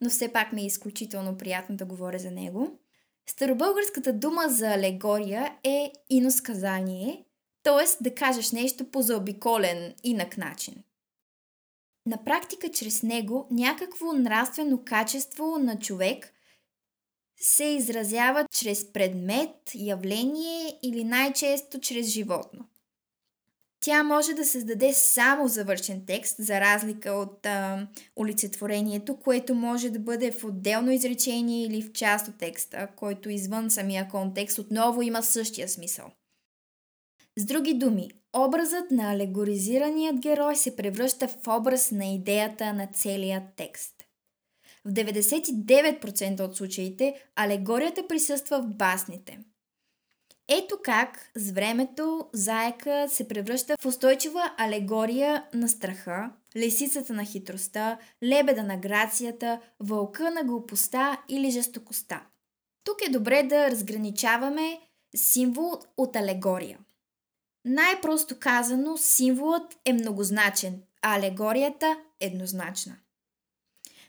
но 0.00 0.10
все 0.10 0.32
пак 0.32 0.52
ми 0.52 0.62
е 0.62 0.66
изключително 0.66 1.38
приятно 1.38 1.76
да 1.76 1.84
говоря 1.84 2.18
за 2.18 2.30
него. 2.30 2.78
Старобългарската 3.26 4.12
дума 4.12 4.48
за 4.48 4.68
алегория 4.68 5.56
е 5.64 5.92
иносказание, 6.10 7.24
т.е. 7.62 8.02
да 8.02 8.14
кажеш 8.14 8.52
нещо 8.52 8.90
по 8.90 9.02
заобиколен 9.02 9.94
инак 10.04 10.36
начин. 10.36 10.74
На 12.06 12.24
практика 12.24 12.68
чрез 12.68 13.02
него 13.02 13.46
някакво 13.50 14.12
нравствено 14.12 14.82
качество 14.84 15.58
на 15.58 15.78
човек 15.78 16.32
се 17.42 17.64
изразява 17.64 18.46
чрез 18.52 18.92
предмет, 18.92 19.50
явление 19.74 20.78
или 20.82 21.04
най-често 21.04 21.80
чрез 21.80 22.06
животно. 22.06 22.64
Тя 23.80 24.02
може 24.02 24.34
да 24.34 24.44
създаде 24.44 24.92
само 24.92 25.48
завършен 25.48 26.06
текст, 26.06 26.36
за 26.38 26.60
разлика 26.60 27.10
от 27.12 27.46
а, 27.46 27.86
олицетворението, 28.16 29.16
което 29.16 29.54
може 29.54 29.90
да 29.90 29.98
бъде 29.98 30.32
в 30.32 30.44
отделно 30.44 30.90
изречение 30.90 31.64
или 31.66 31.82
в 31.82 31.92
част 31.92 32.28
от 32.28 32.38
текста, 32.38 32.88
който 32.96 33.30
извън 33.30 33.70
самия 33.70 34.08
контекст 34.08 34.58
отново 34.58 35.02
има 35.02 35.22
същия 35.22 35.68
смисъл. 35.68 36.10
С 37.38 37.44
други 37.44 37.74
думи, 37.74 38.10
образът 38.36 38.90
на 38.90 39.12
алегоризираният 39.12 40.16
герой 40.18 40.56
се 40.56 40.76
превръща 40.76 41.28
в 41.28 41.48
образ 41.48 41.90
на 41.90 42.06
идеята 42.06 42.72
на 42.72 42.86
целия 42.86 43.42
текст. 43.56 43.99
В 44.84 44.92
99% 44.92 46.40
от 46.40 46.56
случаите 46.56 47.14
алегорията 47.36 48.08
присъства 48.08 48.62
в 48.62 48.66
басните– 48.66 49.38
ето 50.52 50.78
как 50.82 51.30
с 51.36 51.50
времето 51.50 52.28
заека 52.32 53.06
се 53.08 53.28
превръща 53.28 53.76
в 53.80 53.86
устойчива 53.86 54.52
алегория 54.56 55.44
на 55.54 55.68
страха, 55.68 56.30
лисицата 56.56 57.12
на 57.12 57.24
хитростта, 57.24 57.98
лебеда 58.24 58.62
на 58.62 58.76
грацията, 58.76 59.60
вълка 59.80 60.30
на 60.30 60.44
глупостта 60.44 61.22
или 61.28 61.50
жестокостта. 61.50 62.26
Тук 62.84 62.96
е 63.08 63.10
добре 63.10 63.42
да 63.42 63.70
разграничаваме 63.70 64.80
символ 65.16 65.72
от 65.96 66.16
алегория. 66.16 66.78
Най-просто 67.64 68.38
казано, 68.38 68.96
символът 68.96 69.76
е 69.84 69.92
многозначен, 69.92 70.82
а 71.02 71.16
алегорията 71.16 71.96
еднозначна. 72.20 72.96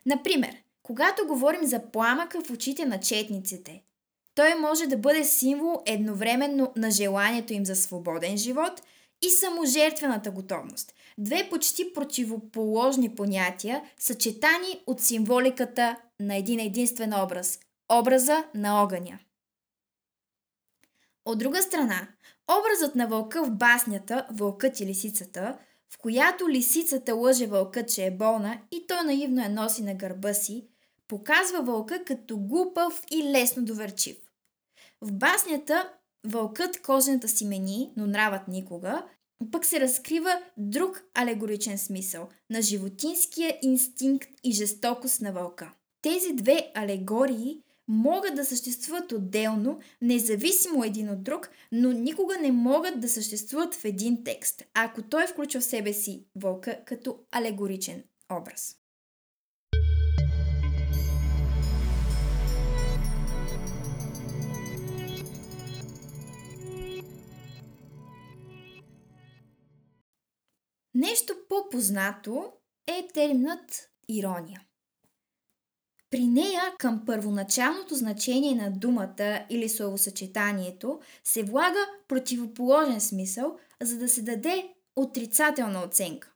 Например, 0.05 0.55
когато 0.83 1.27
говорим 1.27 1.65
за 1.65 1.91
пламъка 1.91 2.41
в 2.41 2.51
очите 2.51 2.85
на 2.85 2.99
четниците, 2.99 3.83
Той 4.35 4.55
може 4.55 4.87
да 4.87 4.97
бъде 4.97 5.23
символ 5.23 5.81
едновременно 5.85 6.73
на 6.75 6.91
желанието 6.91 7.53
им 7.53 7.65
за 7.65 7.75
свободен 7.75 8.37
живот 8.37 8.81
и 9.21 9.29
саможертвената 9.29 10.31
готовност. 10.31 10.93
Две 11.17 11.49
почти 11.49 11.93
противоположни 11.93 13.15
понятия, 13.15 13.83
съчетани 13.99 14.83
от 14.87 15.01
символиката 15.01 15.97
на 16.19 16.35
един 16.35 16.59
единствен 16.59 17.13
образ– 17.13 17.59
образа 17.91 18.43
на 18.55 18.83
огъня. 18.83 19.19
От 21.25 21.39
друга 21.39 21.61
страна, 21.61 22.07
образът 22.59 22.95
на 22.95 23.07
вълка 23.07 23.43
в 23.43 23.51
баснята 23.51 24.27
«Вълкът 24.31 24.79
и 24.79 24.85
лисицата», 24.85 25.57
в 25.93 25.97
която 25.97 26.49
лисицата 26.49 27.15
лъже 27.15 27.47
вълка, 27.47 27.85
че 27.85 28.05
е 28.05 28.11
болна 28.11 28.61
и 28.71 28.87
той 28.87 29.03
наивно 29.05 29.41
я 29.41 29.49
носи 29.49 29.83
на 29.83 29.95
гърба 29.95 30.33
си, 30.33 30.67
показва 31.07 31.61
вълка 31.61 32.03
като 32.03 32.37
глупав 32.37 33.03
и 33.11 33.23
лесно 33.23 33.65
доверчив. 33.65 34.17
В 35.01 35.11
баснята 35.11 35.89
вълкът 36.27 36.81
кожената 36.81 37.27
си 37.27 37.45
мени, 37.45 37.91
но 37.97 38.07
нравът 38.07 38.47
никога, 38.47 39.05
пък 39.51 39.65
се 39.65 39.79
разкрива 39.79 40.41
друг 40.57 41.03
алегоричен 41.13 41.77
смисъл 41.77 42.29
на 42.49 42.61
животинския 42.61 43.57
инстинкт 43.61 44.29
и 44.43 44.51
жестокост 44.51 45.21
на 45.21 45.31
вълка. 45.33 45.73
Тези 46.01 46.33
две 46.33 46.71
алегории 46.75 47.61
могат 47.87 48.35
да 48.35 48.45
съществуват 48.45 49.11
отделно, 49.11 49.79
независимо 50.01 50.83
един 50.83 51.09
от 51.09 51.23
друг, 51.23 51.49
но 51.71 51.91
никога 51.91 52.37
не 52.37 52.51
могат 52.51 52.99
да 52.99 53.09
съществуват 53.09 53.75
в 53.75 53.85
един 53.85 54.23
текст, 54.23 54.63
ако 54.73 55.01
той 55.01 55.27
включва 55.27 55.61
в 55.61 55.63
себе 55.63 55.93
си 55.93 56.25
вълка 56.35 56.79
като 56.85 57.19
алегоричен 57.31 58.03
образ. 58.31 58.77
Нещо 70.93 71.33
по-познато 71.49 72.53
е 72.87 73.07
терминът 73.13 73.89
ирония. 74.09 74.61
При 76.11 76.27
нея 76.27 76.61
към 76.79 77.05
първоначалното 77.05 77.95
значение 77.95 78.55
на 78.55 78.71
думата 78.71 79.45
или 79.49 79.69
словосъчетанието 79.69 80.99
се 81.23 81.43
влага 81.43 81.87
противоположен 82.07 83.01
смисъл, 83.01 83.57
за 83.81 83.97
да 83.97 84.09
се 84.09 84.21
даде 84.21 84.73
отрицателна 84.95 85.83
оценка. 85.83 86.31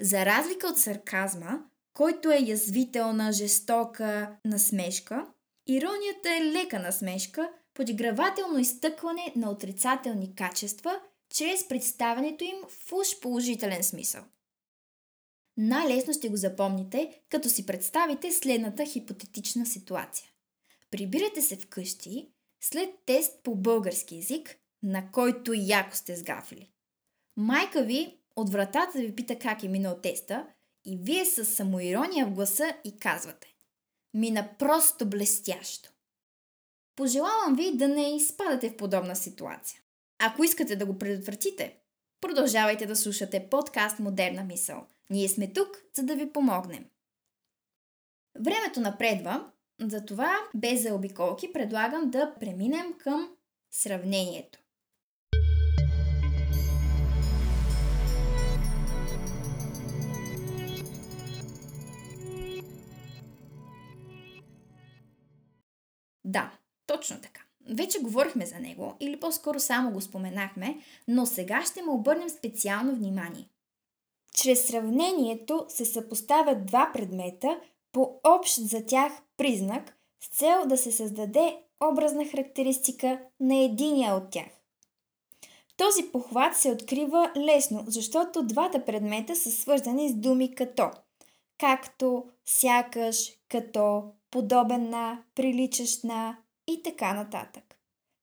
За 0.00 0.26
разлика 0.26 0.66
от 0.66 0.78
сарказма, 0.78 1.62
който 1.92 2.30
е 2.30 2.38
язвителна, 2.38 3.32
жестока 3.32 4.30
насмешка, 4.44 5.26
иронията 5.66 6.28
е 6.30 6.44
лека 6.44 6.78
насмешка, 6.78 7.50
подигравателно 7.74 8.58
изтъкване 8.58 9.32
на 9.36 9.50
отрицателни 9.50 10.34
качества– 10.34 11.00
чрез 11.34 11.68
представянето 11.68 12.44
им 12.44 12.56
в 12.68 12.92
уж 12.92 13.20
положителен 13.20 13.82
смисъл. 13.82 14.22
Най-лесно 15.56 16.12
ще 16.12 16.28
го 16.28 16.36
запомните, 16.36 17.20
като 17.28 17.48
си 17.48 17.66
представите 17.66 18.32
следната 18.32 18.86
хипотетична 18.86 19.66
ситуация. 19.66 20.30
Прибирате 20.90 21.42
се 21.42 21.56
вкъщи 21.56 22.28
след 22.60 22.90
тест 23.06 23.42
по 23.42 23.54
български 23.54 24.16
язик, 24.16 24.56
на 24.82 25.10
който 25.10 25.52
яко 25.54 25.96
сте 25.96 26.16
сгафили. 26.16 26.70
Майка 27.36 27.82
ви 27.82 28.18
от 28.36 28.52
вратата 28.52 28.98
ви 28.98 29.14
пита 29.14 29.38
как 29.38 29.62
е 29.62 29.68
минал 29.68 29.98
теста 30.00 30.46
и 30.84 30.98
вие 31.02 31.24
с 31.24 31.44
самоирония 31.44 32.26
в 32.26 32.30
гласа 32.30 32.76
и 32.84 32.98
казвате 32.98 33.54
Мина 34.14 34.48
просто 34.58 35.06
блестящо. 35.06 35.90
Пожелавам 36.96 37.56
ви 37.56 37.76
да 37.76 37.88
не 37.88 38.16
изпадате 38.16 38.70
в 38.70 38.76
подобна 38.76 39.16
ситуация. 39.16 39.80
Ако 40.18 40.44
искате 40.44 40.76
да 40.76 40.86
го 40.86 40.98
предотвратите, 40.98 41.78
продължавайте 42.20 42.86
да 42.86 42.96
слушате 42.96 43.48
подкаст 43.50 43.98
Модерна 43.98 44.44
мисъл. 44.44 44.86
Ние 45.10 45.28
сме 45.28 45.52
тук, 45.52 45.68
за 45.96 46.02
да 46.02 46.16
ви 46.16 46.32
помогнем. 46.32 46.84
Времето 48.40 48.80
напредва, 48.80 49.50
затова 49.80 50.36
без 50.54 50.82
заобиколки 50.82 51.52
предлагам 51.52 52.10
да 52.10 52.34
преминем 52.40 52.98
към 52.98 53.36
сравнението. 53.70 54.58
Да, 66.24 66.58
точно 66.86 67.20
така. 67.20 67.40
Вече 67.70 67.98
говорихме 67.98 68.46
за 68.46 68.58
него, 68.58 68.96
или 69.00 69.20
по-скоро 69.20 69.60
само 69.60 69.92
го 69.92 70.00
споменахме, 70.00 70.80
но 71.08 71.26
сега 71.26 71.64
ще 71.64 71.82
му 71.82 71.92
обърнем 71.92 72.28
специално 72.28 72.94
внимание. 72.94 73.48
Чрез 74.34 74.66
сравнението 74.66 75.66
се 75.68 75.84
съпоставят 75.84 76.66
два 76.66 76.90
предмета 76.92 77.60
по 77.92 78.20
общ 78.24 78.60
за 78.60 78.86
тях 78.86 79.12
признак 79.36 79.96
с 80.20 80.38
цел 80.38 80.66
да 80.66 80.76
се 80.76 80.92
създаде 80.92 81.58
образна 81.92 82.28
характеристика 82.28 83.20
на 83.40 83.56
единия 83.56 84.14
от 84.14 84.30
тях. 84.30 84.48
Този 85.76 86.12
похват 86.12 86.56
се 86.56 86.70
открива 86.70 87.32
лесно, 87.36 87.84
защото 87.86 88.42
двата 88.42 88.84
предмета 88.84 89.36
са 89.36 89.50
свързани 89.50 90.08
с 90.08 90.14
думи 90.14 90.54
като 90.54 90.90
както, 91.58 92.24
сякаш, 92.44 93.32
като, 93.48 94.02
подобен 94.30 94.90
на, 94.90 95.22
приличащ 95.34 96.04
на, 96.04 96.38
и 96.66 96.82
така 96.82 97.14
нататък. 97.14 97.76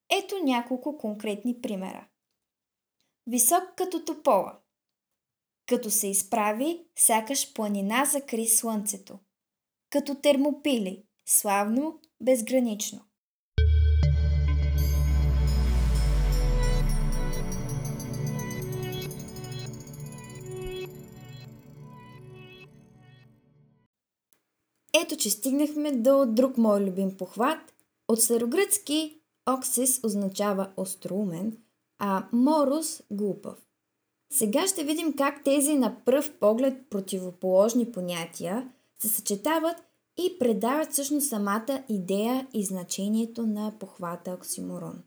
Ето 0.09 0.35
няколко 0.43 0.97
конкретни 0.97 1.61
примера. 1.61 2.07
Висок 3.27 3.63
като 3.75 4.05
топола. 4.05 4.55
Като 5.67 5.89
се 5.89 6.07
изправи, 6.07 6.85
сякаш 6.99 7.53
планина 7.53 8.05
закри 8.05 8.47
слънцето. 8.47 9.19
Като 9.89 10.15
термопили, 10.15 11.03
славно, 11.25 11.99
безгранично. 12.21 13.01
Ето, 24.93 25.17
че 25.17 25.29
стигнахме 25.29 25.91
до 25.91 26.25
друг 26.25 26.57
мой 26.57 26.81
любим 26.81 27.17
похват 27.17 27.73
от 28.07 28.21
старогръцки 28.21 29.21
оксис 29.49 29.99
означава 30.03 30.71
остроумен, 30.77 31.57
а 31.99 32.27
морус– 32.33 33.01
глупав. 33.11 33.70
Сега 34.33 34.67
ще 34.67 34.83
видим 34.83 35.13
как 35.13 35.43
тези 35.43 35.75
на 35.75 35.95
пръв 36.05 36.33
поглед 36.39 36.73
противоположни 36.89 37.91
понятия 37.91 38.69
се 38.99 39.09
съчетават 39.09 39.75
и 40.17 40.39
предават 40.39 40.91
всъщност 40.91 41.29
самата 41.29 41.83
идея 41.89 42.47
и 42.53 42.65
значението 42.65 43.47
на 43.47 43.73
похвата 43.79 44.31
оксиморон. 44.31 45.03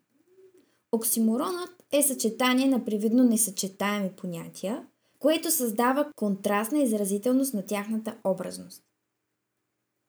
Оксиморонът 0.93 1.85
е 1.93 2.03
съчетание 2.03 2.67
на 2.67 2.85
привидно 2.85 3.25
несъчетаеми 3.25 4.11
понятия, 4.11 4.87
което 5.19 5.51
създава 5.51 6.13
контрастна 6.17 6.79
изразителност 6.79 7.55
на 7.55 7.67
тяхната 7.67 8.17
образност. 8.25 8.83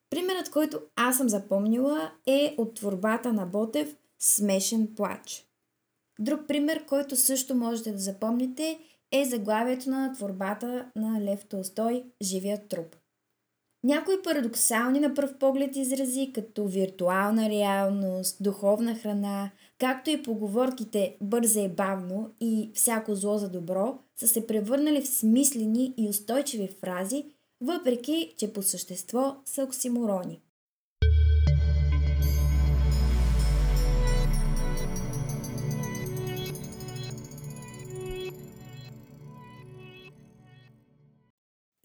Примерът, 0.10 0.50
който 0.50 0.80
аз 0.96 1.18
съм 1.18 1.30
запомнила 1.30 2.12
е 2.28 2.56
от 2.58 2.74
творбата 2.76 3.34
на 3.34 3.46
Ботев 3.46 3.98
Смешен 4.20 4.96
плач. 4.96 5.46
Друг 6.20 6.42
пример, 6.48 6.86
който 6.86 7.16
също 7.16 7.56
можете 7.56 7.92
да 7.92 7.98
запомните 7.98 8.80
е 9.12 9.26
заглавието 9.26 9.90
на 9.90 10.14
творбата 10.14 10.92
на 10.96 11.22
Лев 11.22 11.46
Толстой 11.46 12.04
Живият 12.24 12.68
труп. 12.68 12.96
Някои 13.86 14.22
парадоксални 14.22 15.00
на 15.00 15.14
пръв 15.14 15.38
поглед 15.38 15.76
изрази, 15.76 16.32
като 16.34 16.68
виртуална 16.68 17.50
реалност, 17.50 18.44
духовна 18.44 18.96
храна, 18.96 19.52
както 19.80 20.10
и 20.10 20.24
поговорките 20.24 21.18
бърза 21.22 21.62
и 21.62 21.70
бавно 21.70 22.30
и 22.42 22.72
всяко 22.74 23.16
зло 23.16 23.38
за 23.38 23.50
добро, 23.50 24.00
са 24.20 24.28
се 24.28 24.48
превърнали 24.48 25.02
в 25.02 25.08
смислени 25.08 25.94
и 25.98 26.10
устойчиви 26.10 26.68
фрази, 26.68 27.26
въпреки 27.62 28.34
че 28.38 28.54
по 28.54 28.62
същество 28.62 29.36
са 29.46 29.64
оксиморони. 29.64 30.42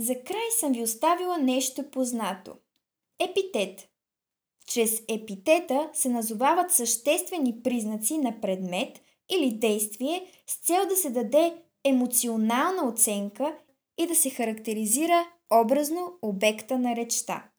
За 0.00 0.14
край 0.14 0.50
съм 0.60 0.72
ви 0.72 0.82
оставила 0.82 1.38
нещо 1.38 1.90
познато. 1.90 2.56
Епитет. 3.18 3.88
Чрез 4.66 5.02
епитета 5.08 5.90
се 5.92 6.08
назовават 6.08 6.72
съществени 6.72 7.62
признаци 7.62 8.18
на 8.18 8.40
предмет 8.40 9.00
или 9.30 9.58
действие 9.58 10.26
с 10.46 10.56
цел 10.66 10.86
да 10.88 10.96
се 10.96 11.10
даде 11.10 11.62
емоционална 11.84 12.88
оценка 12.88 13.58
и 13.98 14.06
да 14.06 14.14
се 14.14 14.30
характеризира 14.30 15.26
образно 15.52 16.18
обекта 16.22 16.78
на 16.78 16.96
речта. 16.96 17.50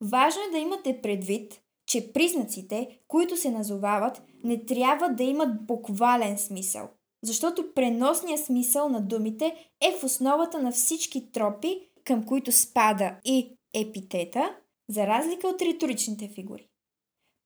Важно 0.00 0.42
е 0.42 0.50
да 0.50 0.58
имате 0.58 1.02
предвид, 1.02 1.60
че 1.86 2.12
признаците, 2.12 2.98
които 3.08 3.36
се 3.36 3.50
назовават, 3.50 4.22
не 4.44 4.64
трябва 4.64 5.08
да 5.08 5.22
имат 5.22 5.66
буквален 5.66 6.38
смисъл, 6.38 6.88
защото 7.22 7.74
преносният 7.74 8.44
смисъл 8.44 8.88
на 8.88 9.00
думите 9.00 9.68
е 9.80 9.96
в 10.00 10.04
основата 10.04 10.62
на 10.62 10.72
всички 10.72 11.32
тропи, 11.32 11.80
към 12.04 12.26
които 12.26 12.52
спада 12.52 13.16
и 13.24 13.56
епитета, 13.74 14.56
за 14.88 15.06
разлика 15.06 15.48
от 15.48 15.62
риторичните 15.62 16.28
фигури. 16.34 16.68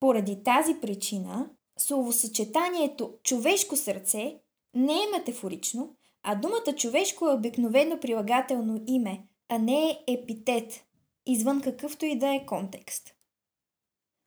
Поради 0.00 0.42
тази 0.42 0.74
причина, 0.80 1.50
словосъчетанието 1.78 3.14
човешко 3.22 3.76
сърце 3.76 4.36
не 4.74 4.92
е 4.92 5.18
метафорично, 5.18 5.96
а 6.22 6.34
думата 6.34 6.76
човешко 6.76 7.28
е 7.28 7.34
обикновено 7.34 8.00
прилагателно 8.00 8.84
име, 8.86 9.24
а 9.48 9.58
не 9.58 9.90
е 9.90 9.98
епитет, 10.06 10.84
извън 11.26 11.60
какъвто 11.60 12.06
и 12.06 12.18
да 12.18 12.34
е 12.34 12.46
контекст. 12.46 13.14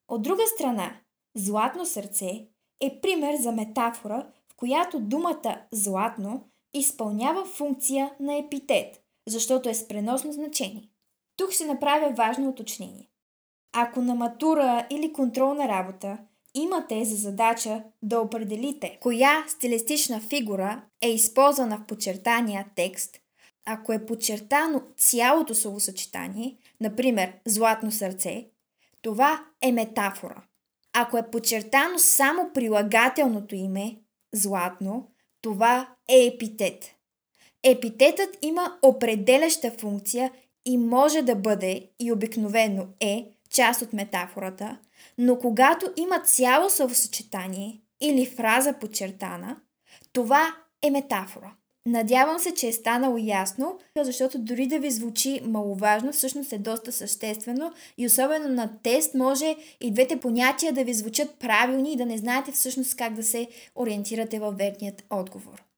От 0.08 0.22
друга 0.22 0.44
страна, 0.56 1.02
златно 1.36 1.86
сърце 1.86 2.48
е 2.80 3.00
пример 3.02 3.36
за 3.36 3.52
метафора, 3.52 4.32
която 4.64 5.00
думата 5.00 5.62
златно 5.72 6.50
изпълнява 6.74 7.46
функция 7.46 8.12
на 8.20 8.38
епитет, 8.38 9.02
защото 9.28 9.70
е 9.70 9.74
с 9.74 9.88
преносно 9.88 10.34
значение. 10.34 10.90
Тук 11.38 11.52
ще 11.52 11.66
направя 11.66 12.14
важно 12.18 12.50
уточнение. 12.50 13.10
Ако 13.76 14.02
на 14.02 14.16
матура 14.16 14.88
или 14.90 15.14
контролна 15.14 15.68
работа 15.68 16.18
имате 16.54 17.06
за 17.06 17.16
задача 17.16 17.84
да 18.02 18.20
определите 18.20 18.98
коя 19.02 19.46
стилистична 19.48 20.20
фигура 20.20 20.84
е 21.02 21.10
използвана 21.10 21.78
в 21.78 21.86
подчертания 21.86 22.66
текст, 22.76 23.18
ако 23.66 23.94
е 23.94 24.06
подчертано 24.06 24.82
цялото 24.98 25.56
словосъчетание, 25.56 26.58
например 26.82 27.34
златно 27.46 27.92
сърце, 27.92 28.48
това 29.02 29.46
е 29.62 29.72
метафора. 29.72 30.44
Ако 30.94 31.18
е 31.18 31.30
подчертано 31.32 32.00
само 32.00 32.52
прилагателното 32.54 33.56
име, 33.56 34.03
златно, 34.34 35.12
това 35.42 35.96
е 36.10 36.26
епитет. 36.26 36.96
Епитетът 37.64 38.38
има 38.42 38.78
определяща 38.82 39.72
функция 39.72 40.32
и 40.66 40.78
може 40.78 41.22
да 41.22 41.36
бъде, 41.36 41.90
и 42.00 42.12
обикновено 42.12 42.88
е, 43.00 43.26
част 43.50 43.82
от 43.82 43.94
метафората, 43.94 44.80
но 45.18 45.40
когато 45.40 45.94
има 45.98 46.20
цяло 46.20 46.70
словосъчетание 46.70 47.82
или 48.02 48.26
фраза 48.26 48.74
подчертана, 48.80 49.58
това 50.14 50.56
е 50.82 50.92
метафора. 50.92 51.56
Надявам 51.86 52.40
се, 52.40 52.54
че 52.54 52.68
е 52.68 52.74
станало 52.74 53.18
ясно, 53.18 53.78
защото 53.98 54.40
дори 54.40 54.68
да 54.68 54.80
ви 54.80 54.92
звучи 54.92 55.42
маловажно, 55.46 56.12
всъщност 56.12 56.54
е 56.54 56.58
доста 56.58 56.92
съществено 56.92 57.72
и 57.98 58.06
особено 58.06 58.48
на 58.48 58.80
тест 58.84 59.16
може 59.16 59.56
и 59.82 59.92
двете 59.92 60.20
понятия 60.20 60.74
да 60.74 60.84
ви 60.84 60.94
звучат 60.94 61.36
правилни 61.40 61.94
и 61.94 61.98
да 61.98 62.06
не 62.06 62.18
знаете 62.18 62.52
всъщност 62.52 62.96
как 62.96 63.14
да 63.14 63.24
се 63.24 63.48
ориентирате 63.76 64.40
във 64.40 64.58
верният 64.58 65.04
отговор. 65.10 65.73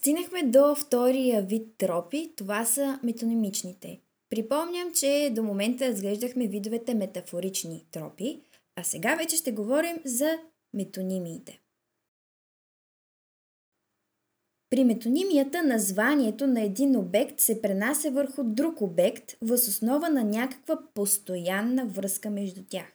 Стигнахме 0.00 0.42
до 0.42 0.74
втория 0.74 1.42
вид 1.42 1.68
тропи, 1.78 2.32
това 2.36 2.64
са 2.64 3.00
метонимичните. 3.02 4.00
Припомням, 4.30 4.92
че 4.92 5.32
до 5.34 5.42
момента 5.42 5.88
разглеждахме 5.88 6.46
видовете 6.46 6.94
метафорични 6.94 7.86
тропи, 7.90 8.40
а 8.76 8.84
сега 8.84 9.14
вече 9.14 9.36
ще 9.36 9.52
говорим 9.52 9.96
за 10.04 10.38
метонимиите. 10.74 11.60
При 14.70 14.84
метонимията 14.84 15.62
названието 15.62 16.46
на 16.46 16.62
един 16.62 16.96
обект 16.96 17.40
се 17.40 17.62
пренася 17.62 18.10
върху 18.10 18.44
друг 18.44 18.80
обект 18.80 19.36
въз 19.42 19.68
основа 19.68 20.08
на 20.10 20.24
някаква 20.24 20.78
постоянна 20.94 21.86
връзка 21.86 22.30
между 22.30 22.64
тях. 22.68 22.92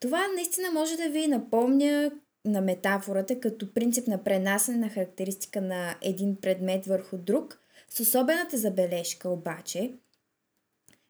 Това 0.00 0.28
наистина 0.34 0.70
може 0.70 0.96
да 0.96 1.08
ви 1.08 1.26
напомня 1.26 2.10
на 2.44 2.60
метафората 2.60 3.40
като 3.40 3.74
принцип 3.74 4.06
на 4.06 4.24
пренасене 4.24 4.78
на 4.78 4.88
характеристика 4.88 5.60
на 5.60 5.94
един 6.02 6.36
предмет 6.36 6.86
върху 6.86 7.18
друг, 7.18 7.60
с 7.88 8.00
особената 8.00 8.58
забележка 8.58 9.28
обаче, 9.28 9.92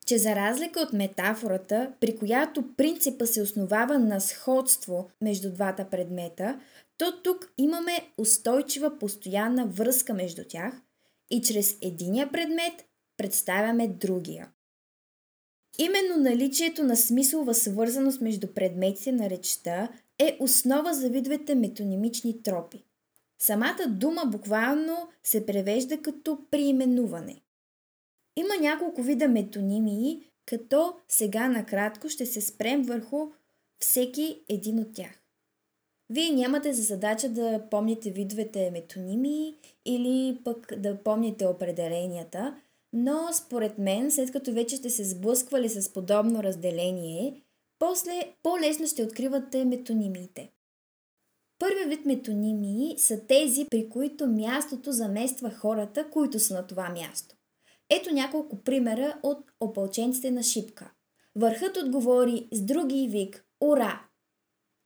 че 0.07 0.19
за 0.19 0.35
разлика 0.35 0.81
от 0.81 0.93
метафората, 0.93 1.93
при 2.01 2.16
която 2.16 2.77
принципа 2.77 3.27
се 3.27 3.43
основава 3.43 3.99
на 3.99 4.21
сходство 4.21 5.11
между 5.21 5.53
двата 5.53 5.90
предмета, 5.90 6.61
то 6.99 7.23
тук 7.23 7.53
имаме 7.59 8.11
устойчива 8.19 8.99
постоянна 8.99 9.66
връзка 9.66 10.14
между 10.14 10.45
тях 10.49 10.75
и 11.31 11.43
чрез 11.43 11.79
единия 11.83 12.33
предмет 12.33 12.73
представяме 13.16 13.88
другия. 13.88 14.51
Именно 15.79 16.16
наличието 16.16 16.85
на 16.85 16.97
смислова 16.97 17.55
свързаност 17.55 18.21
между 18.21 18.47
предметите 18.47 19.12
на 19.12 19.31
речта 19.31 19.88
е 20.20 20.37
основа 20.40 20.94
за 20.94 21.09
видовете 21.09 21.54
метонимични 21.54 22.42
тропи. 22.42 22.85
Самата 23.38 23.87
дума 23.88 24.22
буквално 24.26 25.09
се 25.24 25.46
превежда 25.46 26.02
като 26.02 26.38
приименуване. 26.50 27.40
Има 28.37 28.54
няколко 28.61 29.02
вида 29.02 29.28
метонимии, 29.28 30.30
като 30.46 30.94
сега 31.09 31.48
накратко 31.48 32.09
ще 32.09 32.26
се 32.26 32.40
спрем 32.40 32.83
върху 32.83 33.30
всеки 33.78 34.40
един 34.48 34.78
от 34.78 34.94
тях. 34.94 35.20
Вие 36.11 36.30
нямате 36.30 36.72
за 36.72 36.83
задача 36.83 37.28
да 37.28 37.62
помните 37.70 38.11
видовете 38.11 38.70
метонимии 38.70 39.54
или 39.85 40.38
пък 40.44 40.72
да 40.78 41.02
помните 41.02 41.46
определенията, 41.46 42.56
но 42.92 43.28
според 43.33 43.78
мен, 43.78 44.11
след 44.11 44.33
като 44.33 44.52
вече 44.52 44.76
сте 44.76 44.90
се 44.90 45.04
сблъсквали 45.04 45.68
с 45.68 45.92
подобно 45.92 46.42
разделение, 46.42 47.42
после 47.81 48.35
по-лесно 48.43 48.87
ще 48.87 49.03
откривате 49.03 49.64
метонимиите. 49.64 50.53
Първи 51.59 51.85
вид 51.85 52.07
метонимии 52.07 52.99
са 52.99 53.27
тези, 53.27 53.66
при 53.71 53.88
които 53.88 54.27
мястото 54.27 54.93
замества 54.93 55.51
хората, 55.51 56.11
които 56.11 56.38
са 56.38 56.55
на 56.55 56.66
това 56.66 56.88
място. 56.88 57.37
Ето 57.90 58.14
няколко 58.14 58.62
примера 58.62 59.21
от 59.23 59.51
опълченците 59.61 60.31
на 60.31 60.43
Шипка. 60.43 60.90
Върхът 61.37 61.77
отговори 61.77 62.49
с 62.53 62.62
други 62.62 63.09
вик 63.11 63.45
«Ура!». 63.61 64.07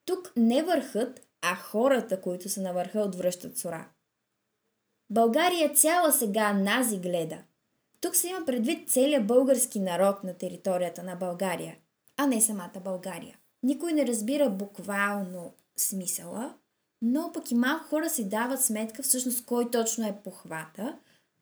Тук 0.04 0.32
не 0.36 0.62
върхът, 0.62 1.26
а 1.42 1.54
хората, 1.54 2.20
които 2.20 2.48
са 2.48 2.62
на 2.62 2.72
върха, 2.72 3.00
отвръщат 3.00 3.58
с 3.58 3.64
«Ура!». 3.64 3.88
България 5.10 5.74
цяла 5.74 6.12
сега 6.12 6.52
нази 6.52 6.98
гледа. 6.98 7.38
Тук 8.00 8.16
се 8.16 8.28
има 8.28 8.44
предвид 8.46 8.90
целият 8.90 9.26
български 9.26 9.80
народ 9.80 10.24
на 10.24 10.34
територията 10.34 11.02
на 11.02 11.16
България 11.16 11.76
а 12.16 12.26
не 12.26 12.40
самата 12.40 12.80
България. 12.84 13.38
Никой 13.62 13.92
не 13.92 14.06
разбира 14.06 14.50
буквално 14.50 15.52
смисъла, 15.76 16.54
но 17.02 17.30
пък 17.34 17.50
и 17.50 17.54
малко 17.54 17.84
хора 17.84 18.10
си 18.10 18.28
дават 18.28 18.64
сметка 18.64 19.02
всъщност 19.02 19.44
кой 19.44 19.70
точно 19.70 20.06
е 20.06 20.20
похвата. 20.24 20.98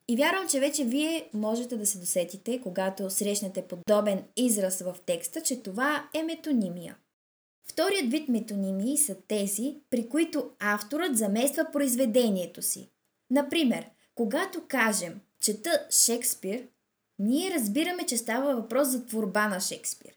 И 0.09 0.17
вярвам, 0.17 0.49
че 0.49 0.61
вече 0.61 0.85
вие 0.85 1.31
можете 1.35 1.77
да 1.77 1.87
се 1.87 1.99
досетите, 1.99 2.61
когато 2.61 3.11
срещнете 3.11 3.63
подобен 3.63 4.25
израз 4.37 4.81
в 4.81 4.97
текста, 5.07 5.41
че 5.41 5.63
това 5.63 6.09
е 6.15 6.23
метонимия. 6.23 6.97
Вторият 7.69 8.11
вид 8.11 8.29
метонимии 8.29 8.99
са 8.99 9.17
тези, 9.29 9.77
при 9.91 10.09
които 10.09 10.51
авторът 10.59 11.17
замества 11.17 11.67
произведението 11.73 12.63
си. 12.63 12.89
Например, 13.31 13.91
когато 14.15 14.63
кажем 14.69 15.21
чета 15.41 15.87
Шекспир, 15.91 16.67
ние 17.19 17.51
разбираме, 17.51 18.07
че 18.07 18.17
става 18.17 18.57
въпрос 18.57 18.89
за 18.89 19.07
творба 19.07 19.49
на 19.49 19.61
Шекспир. 19.61 20.13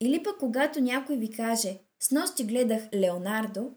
Или 0.00 0.22
пък 0.22 0.38
когато 0.38 0.80
някой 0.80 1.16
ви 1.16 1.30
каже 1.30 1.78
«С 2.02 2.10
нощи 2.10 2.44
гледах 2.44 2.82
Леонардо», 2.94 3.70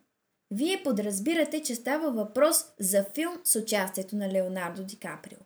вие 0.51 0.83
подразбирате, 0.83 1.63
че 1.63 1.75
става 1.75 2.12
въпрос 2.12 2.65
за 2.79 3.05
филм 3.15 3.33
с 3.43 3.59
участието 3.59 4.15
на 4.15 4.33
Леонардо 4.33 4.83
Ди 4.83 4.99
Каприо. 4.99 5.39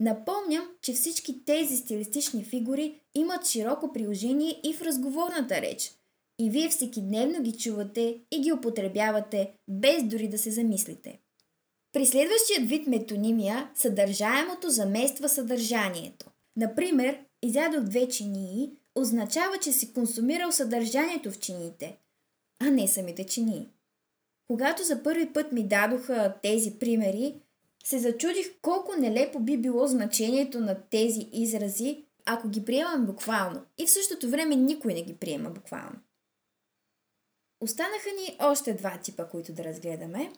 Напомням, 0.00 0.68
че 0.82 0.92
всички 0.92 1.44
тези 1.44 1.76
стилистични 1.76 2.44
фигури 2.44 3.00
имат 3.14 3.46
широко 3.46 3.92
приложение 3.92 4.60
и 4.64 4.74
в 4.74 4.82
разговорната 4.82 5.60
реч. 5.60 5.92
И 6.38 6.50
вие 6.50 6.68
всекидневно 6.68 7.42
ги 7.42 7.58
чувате 7.58 8.20
и 8.30 8.40
ги 8.40 8.52
употребявате, 8.52 9.52
без 9.68 10.04
дори 10.04 10.28
да 10.28 10.38
се 10.38 10.50
замислите. 10.50 11.20
При 11.92 12.06
следващият 12.06 12.68
вид 12.68 12.86
метонимия 12.86 13.70
съдържаемото 13.74 14.70
замества 14.70 15.28
съдържанието. 15.28 16.26
Например, 16.56 17.18
изядох 17.42 17.80
две 17.80 18.08
чинии, 18.08 18.70
означава, 18.94 19.58
че 19.58 19.72
си 19.72 19.92
консумирал 19.92 20.52
съдържанието 20.52 21.30
в 21.30 21.38
чиниите, 21.38 21.98
а 22.60 22.70
не 22.70 22.88
самите 22.88 23.26
чинии. 23.26 23.68
Когато 24.46 24.82
за 24.82 25.02
първи 25.02 25.32
път 25.32 25.52
ми 25.52 25.68
дадоха 25.68 26.34
тези 26.42 26.78
примери, 26.78 27.40
се 27.84 27.98
зачудих 27.98 28.46
колко 28.62 28.92
нелепо 28.98 29.40
би 29.40 29.58
било 29.58 29.86
значението 29.86 30.60
на 30.60 30.80
тези 30.90 31.28
изрази, 31.32 32.04
ако 32.24 32.48
ги 32.48 32.64
приемам 32.64 33.06
буквално. 33.06 33.62
И 33.78 33.86
в 33.86 33.90
същото 33.90 34.28
време 34.28 34.56
никой 34.56 34.94
не 34.94 35.02
ги 35.02 35.16
приема 35.16 35.50
буквално. 35.50 35.98
Останаха 37.60 38.08
ни 38.20 38.36
още 38.40 38.74
два 38.74 38.98
типа, 38.98 39.28
които 39.28 39.52
да 39.52 39.64
разгледаме. 39.64 40.32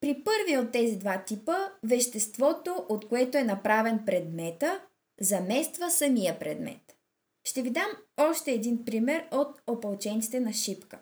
При 0.00 0.22
първия 0.24 0.60
от 0.60 0.72
тези 0.72 0.96
два 0.96 1.24
типа, 1.24 1.56
веществото, 1.82 2.86
от 2.88 3.08
което 3.08 3.38
е 3.38 3.44
направен 3.44 4.02
предмета, 4.06 4.80
замества 5.20 5.90
самия 5.90 6.38
предмет. 6.38 6.95
Ще 7.46 7.62
ви 7.62 7.70
дам 7.70 7.90
още 8.16 8.52
един 8.52 8.84
пример 8.84 9.24
от 9.32 9.62
опълченците 9.66 10.40
на 10.40 10.52
шипка. 10.52 10.98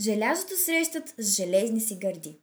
Желязото 0.00 0.56
срещат 0.56 1.14
с 1.18 1.36
железни 1.36 1.80
си 1.80 1.98
гърди. 1.98 2.38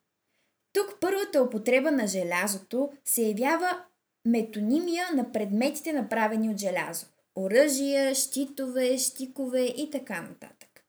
Тук 0.73 0.97
първата 1.01 1.43
употреба 1.43 1.91
на 1.91 2.07
желязото 2.07 2.89
се 3.05 3.21
явява 3.21 3.83
метонимия 4.25 5.07
на 5.15 5.31
предметите 5.31 5.93
направени 5.93 6.49
от 6.49 6.57
желязо. 6.57 7.05
Оръжия, 7.35 8.15
щитове, 8.15 8.97
щикове 8.97 9.61
и 9.61 9.89
така 9.91 10.21
нататък. 10.21 10.83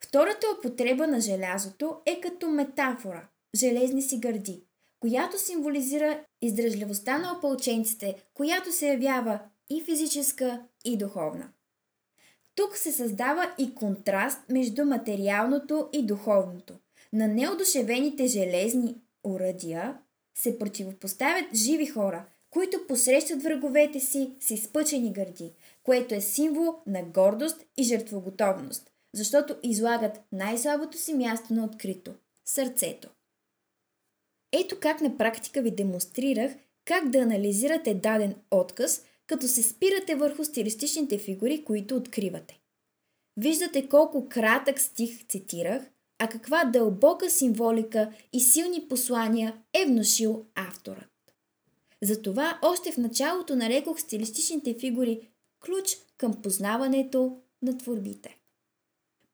Втората 0.00 0.46
употреба 0.58 1.06
на 1.06 1.20
желязото 1.20 2.00
е 2.06 2.20
като 2.20 2.48
метафора– 2.48 3.28
железни 3.56 4.02
си 4.02 4.18
гърди, 4.18 4.62
която 5.00 5.38
символизира 5.38 6.24
издръжливостта 6.42 7.18
на 7.18 7.36
опълченците, 7.36 8.24
която 8.34 8.72
се 8.72 8.88
явява 8.88 9.40
и 9.70 9.82
физическа, 9.84 10.62
и 10.84 10.98
духовна. 10.98 11.52
Тук 12.54 12.76
се 12.76 12.92
създава 12.92 13.54
и 13.58 13.74
контраст 13.74 14.40
между 14.48 14.84
материалното 14.84 15.88
и 15.92 16.06
духовното. 16.06 16.74
На 17.12 17.28
неодушевените 17.28 18.26
железни 18.26 18.94
уръдия 19.24 19.98
се 20.34 20.58
противопоставят 20.58 21.54
живи 21.54 21.86
хора, 21.86 22.26
които 22.50 22.86
посрещат 22.86 23.42
враговете 23.42 24.00
си 24.00 24.30
с 24.40 24.50
изпъчени 24.50 25.12
гърди, 25.12 25.52
което 25.82 26.14
е 26.14 26.20
символ 26.20 26.74
на 26.86 27.02
гордост 27.02 27.64
и 27.76 27.82
жертвоготовност, 27.82 28.90
защото 29.14 29.56
излагат 29.62 30.20
най-слабото 30.32 30.98
си 30.98 31.14
място 31.14 31.54
на 31.54 31.64
открито– 31.64 32.14
сърцето. 32.44 33.08
Ето 34.52 34.76
как 34.80 35.00
на 35.00 35.18
практика 35.18 35.62
ви 35.62 35.70
демонстрирах 35.70 36.52
как 36.84 37.08
да 37.08 37.18
анализирате 37.18 37.94
даден 37.94 38.34
отказ, 38.50 39.04
като 39.30 39.48
се 39.48 39.62
спирате 39.62 40.14
върху 40.14 40.44
стилистичните 40.44 41.18
фигури, 41.18 41.64
които 41.64 41.96
откривате. 41.96 42.60
Виждате 43.36 43.88
колко 43.88 44.28
кратък 44.28 44.80
стих 44.80 45.26
цитирах, 45.26 45.82
а 46.18 46.28
каква 46.28 46.64
дълбока 46.64 47.30
символика 47.30 48.12
и 48.32 48.40
силни 48.40 48.88
послания 48.88 49.56
е 49.74 49.84
внушил 49.86 50.44
авторът. 50.54 51.34
Затова 52.02 52.58
още 52.62 52.92
в 52.92 52.96
началото 52.96 53.56
нарекох 53.56 54.00
стилистичните 54.00 54.74
фигури 54.80 55.28
ключ 55.64 55.96
към 56.18 56.42
познаването 56.42 57.36
на 57.62 57.78
творбите. 57.78 58.38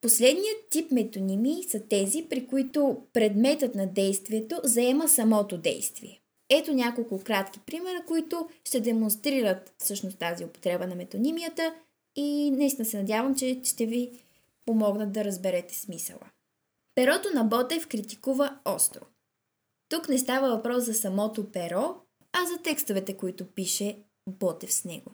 Последният 0.01 0.69
тип 0.69 0.91
метонимии 0.91 1.63
са 1.63 1.79
тези, 1.79 2.25
при 2.29 2.47
които 2.47 2.97
предметът 3.13 3.75
на 3.75 3.87
действието 3.87 4.61
заема 4.63 5.07
самото 5.07 5.57
действие. 5.57 6.16
Ето 6.49 6.73
няколко 6.73 7.23
кратки 7.23 7.59
примера, 7.59 8.03
които 8.07 8.49
ще 8.63 8.81
демонстрират 8.81 9.73
всъщност 9.77 10.19
тази 10.19 10.45
употреба 10.45 10.87
на 10.87 10.95
метонимията 10.95 11.75
и 12.15 12.51
наистина 12.51 12.85
се 12.85 12.97
надявам, 12.97 13.35
че 13.35 13.61
ще 13.63 13.85
ви 13.85 14.11
помогнат 14.65 15.11
да 15.11 15.25
разберете 15.25 15.75
смисъла. 15.75 16.29
Перото 16.95 17.29
на 17.33 17.43
Ботев 17.43 17.87
критикува 17.87 18.59
остро. 18.65 19.01
Тук 19.89 20.09
не 20.09 20.17
става 20.17 20.55
въпрос 20.55 20.83
за 20.83 20.93
самото 20.93 21.51
перо, 21.51 21.95
а 22.33 22.45
за 22.45 22.61
текстовете, 22.63 23.17
които 23.17 23.47
пише 23.47 23.97
Ботев 24.29 24.73
с 24.73 24.85
него. 24.85 25.11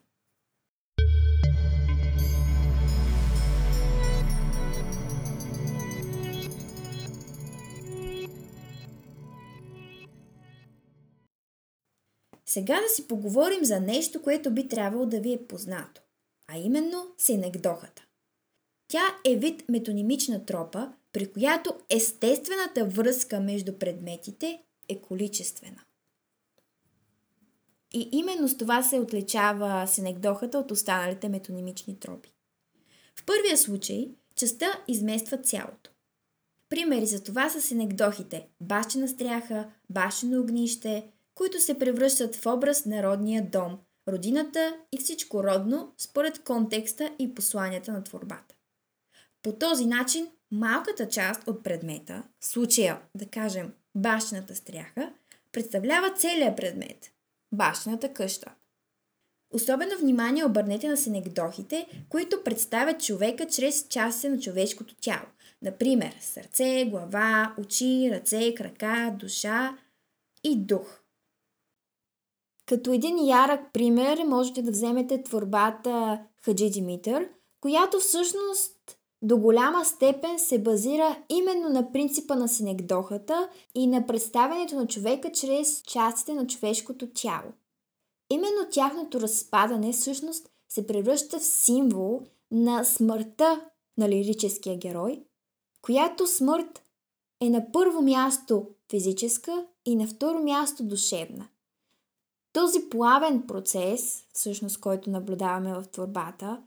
Сега 12.53 12.81
да 12.81 12.89
си 12.89 13.07
поговорим 13.07 13.65
за 13.65 13.79
нещо, 13.79 14.21
което 14.21 14.51
би 14.51 14.67
трябвало 14.67 15.05
да 15.05 15.19
ви 15.19 15.33
е 15.33 15.47
познато, 15.47 16.01
а 16.47 16.57
именно 16.57 17.07
синекдохата. 17.17 18.05
Тя 18.87 19.01
е 19.25 19.35
вид 19.35 19.63
метонимична 19.69 20.45
тропа, 20.45 20.93
при 21.13 21.31
която 21.31 21.75
естествената 21.89 22.85
връзка 22.85 23.39
между 23.39 23.79
предметите 23.79 24.63
е 24.89 25.01
количествена. 25.01 25.83
И 27.93 28.09
именно 28.11 28.47
с 28.47 28.57
това 28.57 28.83
се 28.83 28.99
отличава 28.99 29.87
синекдохата 29.87 30.59
от 30.59 30.71
останалите 30.71 31.29
метонимични 31.29 31.99
тропи. 31.99 32.33
В 33.15 33.25
първия 33.25 33.57
случай 33.57 34.11
частта 34.35 34.67
измества 34.87 35.37
цялото. 35.37 35.89
Примери 36.69 37.05
за 37.05 37.23
това 37.23 37.49
са 37.49 37.61
синекдохите– 37.61 38.47
бащина 38.61 39.07
стряха, 39.07 39.69
бащино 39.89 40.41
огнище, 40.41 41.12
които 41.35 41.59
се 41.59 41.79
превръщат 41.79 42.35
в 42.35 42.45
образ 42.45 42.85
на 42.85 43.03
родния 43.03 43.49
дом, 43.51 43.79
родината 44.07 44.77
и 44.91 44.97
всичко 44.97 45.43
родно 45.43 45.93
според 45.97 46.43
контекста 46.43 47.11
и 47.19 47.35
посланията 47.35 47.91
на 47.91 48.03
творбата. 48.03 48.55
По 49.43 49.51
този 49.51 49.85
начин 49.85 50.27
малката 50.51 51.09
част 51.09 51.47
от 51.47 51.63
предмета, 51.63 52.23
в 52.39 52.45
случая 52.45 53.01
да 53.15 53.25
кажем 53.25 53.73
бащината 53.95 54.55
стряха, 54.55 55.13
представлява 55.51 56.13
целият 56.13 56.57
предмет– 56.57 57.11
бащината 57.53 58.13
къща. 58.13 58.51
Особено 59.53 59.97
внимание 59.99 60.45
обърнете 60.45 60.87
на 60.87 60.97
синекдохите, 60.97 62.05
които 62.09 62.43
представят 62.43 63.03
човека 63.03 63.47
чрез 63.47 63.87
части 63.89 64.29
на 64.29 64.39
човешкото 64.39 64.95
тяло. 64.95 65.25
Например, 65.61 66.15
сърце, 66.21 66.85
глава, 66.89 67.55
очи, 67.57 68.09
ръце, 68.11 68.53
крака, 68.55 69.15
душа 69.19 69.77
и 70.43 70.57
дух– 70.57 70.99
като 72.65 72.91
един 72.91 73.25
ярък 73.27 73.73
пример 73.73 74.23
можете 74.27 74.61
да 74.61 74.71
вземете 74.71 75.23
творбата 75.23 76.19
Хаджи 76.45 76.69
Димитър, 76.69 77.29
която 77.61 77.99
всъщност 77.99 78.97
до 79.21 79.37
голяма 79.37 79.85
степен 79.85 80.39
се 80.39 80.59
базира 80.59 81.17
именно 81.29 81.69
на 81.69 81.91
принципа 81.91 82.35
на 82.35 82.47
синекдохата 82.47 83.49
и 83.75 83.87
на 83.87 84.07
представянето 84.07 84.75
на 84.75 84.87
човека 84.87 85.31
чрез 85.31 85.81
частите 85.81 86.33
на 86.33 86.47
човешкото 86.47 87.07
тяло. 87.13 87.51
Именно 88.29 88.67
тяхното 88.71 89.21
разпадане 89.21 89.93
всъщност 89.93 90.49
се 90.69 90.87
превръща 90.87 91.39
в 91.39 91.45
символ 91.45 92.21
на 92.51 92.83
смъртта 92.83 93.61
на 93.97 94.09
лирическия 94.09 94.77
герой, 94.77 95.23
която 95.81 96.27
смърт 96.27 96.83
е 97.41 97.49
на 97.49 97.71
първо 97.71 98.01
място 98.01 98.67
физическа 98.91 99.65
и 99.85 99.95
на 99.95 100.07
второ 100.07 100.43
място 100.43 100.83
душевна. 100.83 101.47
Този 102.53 102.89
плавен 102.89 103.43
процес, 103.47 104.23
всъщност, 104.33 104.79
който 104.79 105.09
наблюдаваме 105.09 105.73
в 105.73 105.83
творбата, 105.91 106.61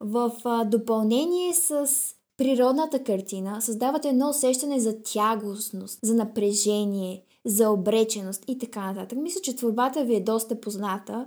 в 0.00 0.32
допълнение 0.66 1.54
с 1.54 1.88
природната 2.36 3.04
картина, 3.04 3.62
създават 3.62 4.04
едно 4.04 4.28
усещане 4.28 4.80
за 4.80 5.02
тягостност, 5.02 5.98
за 6.02 6.14
напрежение, 6.14 7.24
за 7.46 7.70
обреченост 7.70 8.44
и 8.48 8.58
така 8.58 8.92
нататък. 8.92 9.18
Мисля, 9.18 9.40
че 9.40 9.56
творбата 9.56 10.04
ви 10.04 10.14
е 10.14 10.20
доста 10.20 10.60
позната, 10.60 11.26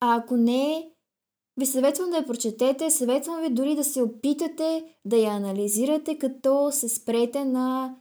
а 0.00 0.16
ако 0.16 0.36
не, 0.36 0.90
ви 1.56 1.66
съветвам 1.66 2.10
да 2.10 2.16
я 2.16 2.26
прочетете, 2.26 2.90
съветвам 2.90 3.40
ви 3.40 3.50
дори 3.50 3.76
да 3.76 3.84
се 3.84 4.02
опитате 4.02 4.84
да 5.04 5.16
я 5.16 5.30
анализирате, 5.30 6.18
като 6.18 6.72
се 6.72 6.88
спрете 6.88 7.44
на 7.44 7.96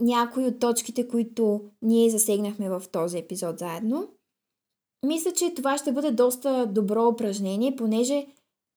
някои 0.00 0.46
от 0.46 0.58
точките, 0.58 1.08
които 1.08 1.60
ние 1.82 2.10
засегнахме 2.10 2.70
в 2.70 2.82
този 2.92 3.18
епизод 3.18 3.58
заедно. 3.58 4.08
Мисля, 5.06 5.32
че 5.32 5.54
това 5.54 5.78
ще 5.78 5.92
бъде 5.92 6.10
доста 6.10 6.66
добро 6.66 7.08
упражнение, 7.08 7.76
понеже 7.76 8.26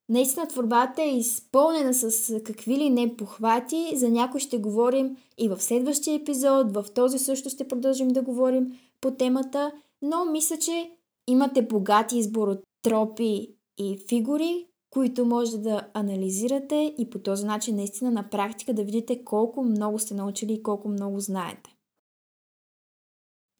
наистина 0.10 0.48
творбата 0.48 1.02
е 1.04 1.18
изпълнена 1.18 1.94
с 1.94 2.40
какви 2.44 2.78
ли 2.78 2.90
не 2.90 3.18
похвати. 3.18 3.92
За 3.96 4.10
някой 4.10 4.40
ще 4.40 4.58
говорим 4.58 5.18
и 5.38 5.50
в 5.50 5.62
следващия 5.62 6.16
епизод, 6.16 6.74
в 6.74 6.86
този 6.96 7.20
също 7.20 7.50
ще 7.50 7.68
продължим 7.68 8.08
да 8.08 8.22
говорим 8.22 8.80
по 9.02 9.12
темата, 9.12 9.72
но 10.02 10.26
мисля, 10.26 10.58
че 10.58 10.92
имате 11.28 11.62
богати 11.62 12.18
избор 12.18 12.48
от 12.48 12.60
тропи 12.84 13.56
и 13.78 13.98
фигури, 14.10 14.66
които 14.90 15.26
може 15.26 15.58
да 15.58 15.88
анализирате 15.94 16.96
и 16.98 17.10
по 17.10 17.20
този 17.20 17.46
начин 17.46 17.76
наистина 17.76 18.12
на 18.12 18.30
практика 18.30 18.74
да 18.74 18.84
видите 18.84 19.24
колко 19.26 19.64
много 19.64 20.00
сте 20.00 20.14
научили 20.14 20.54
и 20.54 20.64
колко 20.64 20.90
много 20.90 21.20
знаете. 21.20 21.71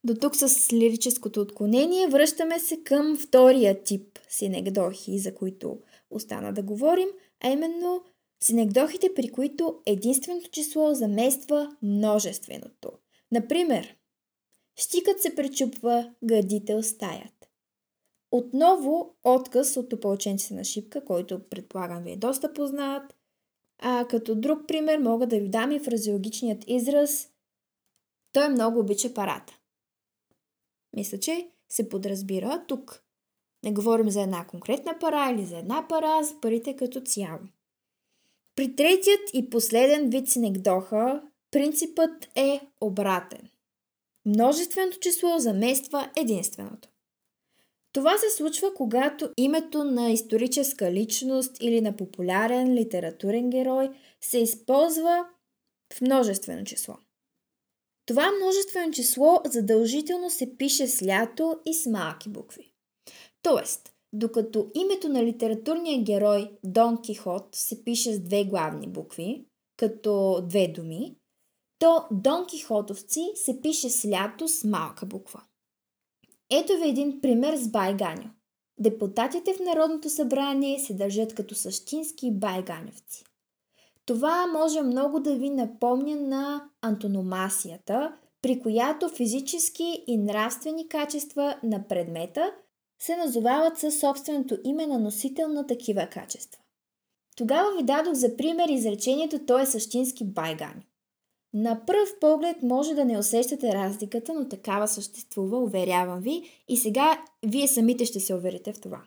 До 0.04 0.14
тук 0.14 0.36
с 0.36 0.72
лирическото 0.72 1.40
отклонение 1.40 2.08
връщаме 2.08 2.58
се 2.58 2.82
към 2.84 3.18
втория 3.18 3.82
тип 3.82 4.18
синекдохи, 4.28 5.18
за 5.18 5.34
които 5.34 5.78
остана 6.10 6.52
да 6.52 6.62
говорим, 6.62 7.08
а 7.44 7.50
именно 7.50 8.04
синекдохите, 8.42 9.14
при 9.14 9.28
които 9.28 9.80
единственото 9.86 10.50
число 10.50 10.94
замества 10.94 11.76
множественото. 11.82 12.92
Например, 13.32 13.96
щикът 14.76 15.22
се 15.22 15.34
пречупва, 15.34 16.14
гърдите 16.24 16.74
остаят. 16.74 17.48
Отново 18.30 19.16
отказ 19.24 19.76
от 19.76 19.92
опълченците 19.92 20.54
на 20.54 20.64
шипка, 20.64 21.04
който 21.04 21.48
предполагам 21.50 22.02
ви 22.02 22.12
е 22.12 22.16
доста 22.16 22.52
познат, 22.52 23.16
А 23.78 24.06
като 24.08 24.34
друг 24.34 24.68
пример 24.68 24.98
мога 24.98 25.26
да 25.26 25.40
ви 25.40 25.48
дам 25.48 25.72
и 25.72 25.80
фразеологичният 25.80 26.64
израз 26.66 27.28
Той 28.32 28.48
много 28.48 28.80
обича 28.80 29.14
парата. 29.14 29.58
Мисля, 30.96 31.18
че 31.18 31.48
се 31.68 31.88
подразбира 31.88 32.64
тук. 32.68 33.02
Не 33.64 33.72
говорим 33.72 34.10
за 34.10 34.22
една 34.22 34.46
конкретна 34.46 34.98
пара 34.98 35.30
или 35.30 35.46
за 35.46 35.58
една 35.58 35.88
пара, 35.88 36.24
за 36.24 36.40
парите 36.40 36.76
като 36.76 37.00
цяло. 37.00 37.38
При 38.56 38.76
третият 38.76 39.20
и 39.34 39.50
последен 39.50 40.10
вид 40.10 40.28
синекдоха 40.28 41.22
принципът 41.50 42.30
е 42.34 42.60
обратен. 42.80 43.48
Множественото 44.26 44.98
число 44.98 45.38
замества 45.38 46.10
единственото. 46.16 46.88
Това 47.92 48.18
се 48.18 48.36
случва, 48.36 48.74
когато 48.74 49.30
името 49.36 49.84
на 49.84 50.10
историческа 50.10 50.92
личност 50.92 51.56
или 51.60 51.80
на 51.80 51.96
популярен 51.96 52.74
литературен 52.74 53.50
герой 53.50 53.90
се 54.20 54.38
използва 54.38 55.26
в 55.94 56.00
множествено 56.00 56.64
число. 56.64 56.94
Това 58.06 58.32
множествено 58.32 58.92
число 58.92 59.40
задължително 59.44 60.30
се 60.30 60.56
пише 60.56 60.86
с 60.86 61.06
лято 61.06 61.58
и 61.66 61.74
с 61.74 61.90
малки 61.90 62.28
букви. 62.28 62.72
Тоест, 63.42 63.92
докато 64.12 64.70
името 64.74 65.08
на 65.08 65.24
литературния 65.24 66.02
герой 66.02 66.50
Дон 66.64 67.02
Кихот 67.02 67.48
се 67.52 67.84
пише 67.84 68.12
с 68.12 68.20
две 68.20 68.44
главни 68.44 68.88
букви, 68.88 69.44
като 69.76 70.40
две 70.48 70.68
думи, 70.68 71.16
то 71.78 72.04
Дон 72.10 72.46
Кихотовци 72.46 73.30
се 73.34 73.60
пише 73.60 73.90
с 73.90 74.08
лято 74.08 74.48
с 74.48 74.64
малка 74.64 75.06
буква. 75.06 75.42
Ето 76.50 76.72
ви 76.72 76.88
един 76.88 77.20
пример 77.20 77.56
с 77.56 77.68
байганю. 77.68 78.30
Депутатите 78.80 79.54
в 79.54 79.60
Народното 79.60 80.10
събрание 80.10 80.78
се 80.78 80.94
държат 80.94 81.34
като 81.34 81.54
същински 81.54 82.30
байганевци. 82.30 83.24
Това 84.06 84.46
може 84.46 84.82
много 84.82 85.20
да 85.20 85.34
ви 85.34 85.50
напомня 85.50 86.16
на 86.16 86.64
антономасията, 86.80 88.12
при 88.42 88.60
която 88.60 89.08
физически 89.08 90.04
и 90.06 90.18
нравствени 90.18 90.88
качества 90.88 91.56
на 91.62 91.88
предмета 91.88 92.52
се 93.02 93.16
назовават 93.16 93.78
със 93.78 94.00
собственото 94.00 94.58
име 94.64 94.86
на 94.86 94.98
носител 94.98 95.48
на 95.48 95.66
такива 95.66 96.06
качества. 96.06 96.62
Тогава 97.36 97.76
ви 97.76 97.82
дадох 97.82 98.14
за 98.14 98.36
пример 98.36 98.68
изречението 98.68 99.46
«Той 99.46 99.62
е 99.62 99.66
същински 99.66 100.24
байганю». 100.24 100.82
На 101.54 101.86
пръв 101.86 102.18
поглед 102.20 102.56
може 102.62 102.94
да 102.94 103.04
не 103.04 103.18
усещате 103.18 103.74
разликата, 103.74 104.34
но 104.34 104.48
такава 104.48 104.88
съществува, 104.88 105.58
уверявам 105.58 106.20
ви, 106.20 106.64
и 106.68 106.76
сега 106.76 107.24
вие 107.46 107.68
самите 107.68 108.04
ще 108.04 108.20
се 108.20 108.34
уверите 108.34 108.72
в 108.72 108.80
това. 108.80 109.02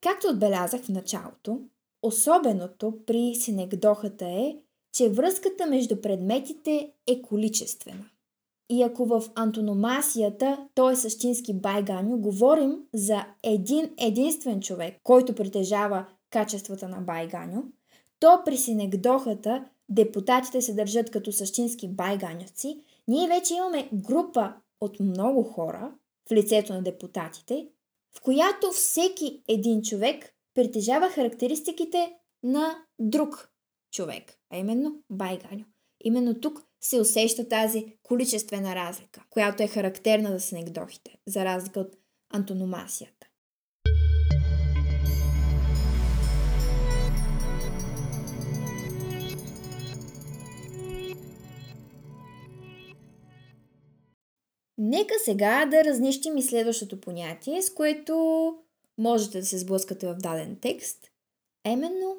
Както 0.00 0.28
отбелязах 0.28 0.82
в 0.82 0.88
началото, 0.88 1.60
особеното 2.02 2.94
при 3.06 3.34
синекдохата 3.34 4.24
е, 4.24 4.56
че 4.92 5.08
връзката 5.08 5.66
между 5.66 6.00
предметите 6.00 6.92
е 7.06 7.22
количествена. 7.22 8.10
И 8.68 8.82
ако 8.82 9.06
в 9.06 9.24
антономасията, 9.34 10.68
той 10.74 10.92
е 10.92 10.96
същински 10.96 11.54
байганю, 11.54 12.18
говорим 12.18 12.78
за 12.94 13.26
един 13.42 13.90
единствен 13.98 14.60
човек, 14.60 15.00
който 15.02 15.34
притежава 15.34 16.06
качествата 16.30 16.88
на 16.88 17.00
байганю, 17.00 17.62
то 18.20 18.42
при 18.44 18.56
синекдохата 18.56 19.64
депутатите 19.88 20.62
се 20.62 20.74
държат 20.74 21.10
като 21.10 21.32
същински 21.32 21.88
байганяци, 21.88 22.80
ние 23.08 23.28
вече 23.28 23.54
имаме 23.54 23.88
група 23.92 24.52
от 24.80 25.00
много 25.00 25.42
хора 25.42 25.92
в 26.28 26.32
лицето 26.32 26.72
на 26.72 26.82
депутатите, 26.82 27.68
в 28.16 28.20
която 28.20 28.70
всеки 28.72 29.42
един 29.48 29.82
човек 29.82 30.35
притежава 30.56 31.08
характеристиките 31.08 32.12
на 32.42 32.84
друг 32.98 33.50
човек, 33.92 34.32
а 34.52 34.56
именно 34.56 35.02
байганю. 35.10 35.64
Именно 36.04 36.40
тук 36.40 36.62
се 36.80 37.00
усеща 37.00 37.48
тази 37.48 37.98
количествена 38.02 38.74
разлика, 38.74 39.24
която 39.30 39.62
е 39.62 39.66
характерна 39.66 40.30
за 40.30 40.40
снегдохите, 40.40 41.16
за 41.26 41.44
разлика 41.44 41.80
от 41.80 41.96
антономасията. 42.34 43.26
Нека 54.78 55.14
сега 55.24 55.66
да 55.70 55.84
разнищим 55.84 56.36
и 56.36 56.42
следващото 56.42 57.00
понятие, 57.00 57.62
с 57.62 57.74
което 57.74 58.54
можете 58.98 59.40
да 59.40 59.46
се 59.46 59.58
сблъскате 59.58 60.06
в 60.06 60.14
даден 60.14 60.58
текст, 60.60 61.10
именно 61.66 62.16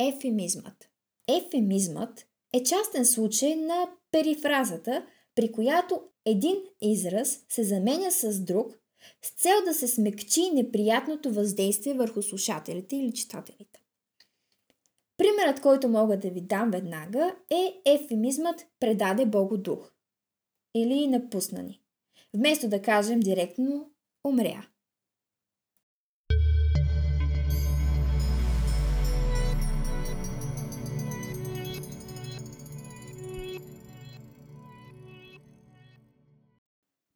ефемизмът. 0.00 0.90
Ефемизмът 1.28 2.26
е 2.52 2.62
частен 2.62 3.06
случай 3.06 3.56
на 3.56 3.90
перифразата, 4.10 5.06
при 5.34 5.52
която 5.52 6.02
един 6.24 6.56
израз 6.80 7.44
се 7.48 7.64
заменя 7.64 8.10
с 8.10 8.40
друг 8.40 8.80
с 9.22 9.30
цел 9.30 9.56
да 9.64 9.74
се 9.74 9.88
смекчи 9.88 10.50
неприятното 10.50 11.32
въздействие 11.32 11.94
върху 11.94 12.22
слушателите 12.22 12.96
или 12.96 13.12
читателите. 13.12 13.82
Примерът, 15.16 15.60
който 15.60 15.88
мога 15.88 16.18
да 16.18 16.30
ви 16.30 16.40
дам 16.40 16.70
веднага 16.70 17.36
е 17.50 17.80
ефемизмът 17.84 18.66
предаде 18.80 19.26
Богу 19.26 19.58
дух 19.58 19.92
или 20.74 21.06
напусна 21.06 21.62
ни. 21.62 21.80
Вместо 22.34 22.68
да 22.68 22.82
кажем 22.82 23.20
директно 23.20 23.90
умря. 24.24 24.66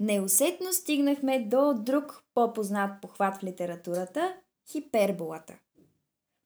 Неусетно 0.05 0.73
стигнахме 0.73 1.39
до 1.39 1.75
друг 1.75 2.23
по-познат 2.35 2.91
похват 3.03 3.37
в 3.37 3.45
литературата– 3.45 4.35
хиперболата. 4.71 5.55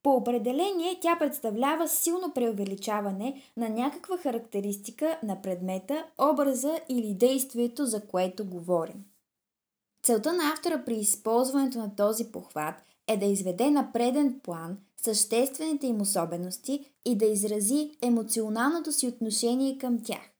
По 0.02 0.10
определение 0.10 0.98
тя 1.00 1.16
представлява 1.18 1.88
силно 1.88 2.32
преувеличаване 2.34 3.42
на 3.56 3.68
някаква 3.68 4.16
характеристика 4.16 5.18
на 5.22 5.42
предмета, 5.42 6.04
образа 6.18 6.80
или 6.88 7.14
действието, 7.14 7.86
за 7.86 8.06
което 8.06 8.44
говорим. 8.44 9.04
Целта 10.02 10.32
на 10.32 10.52
автора 10.52 10.82
при 10.84 10.94
използването 10.94 11.78
на 11.78 11.96
този 11.96 12.32
похват 12.32 12.74
е 13.06 13.16
да 13.16 13.26
изведе 13.26 13.70
на 13.70 13.92
преден 13.92 14.40
план 14.42 14.78
съществените 15.02 15.86
им 15.86 16.00
особености 16.00 16.92
и 17.04 17.18
да 17.18 17.26
изрази 17.26 17.96
емоционалното 18.02 18.92
си 18.92 19.08
отношение 19.08 19.78
към 19.78 20.02
тях. 20.02 20.30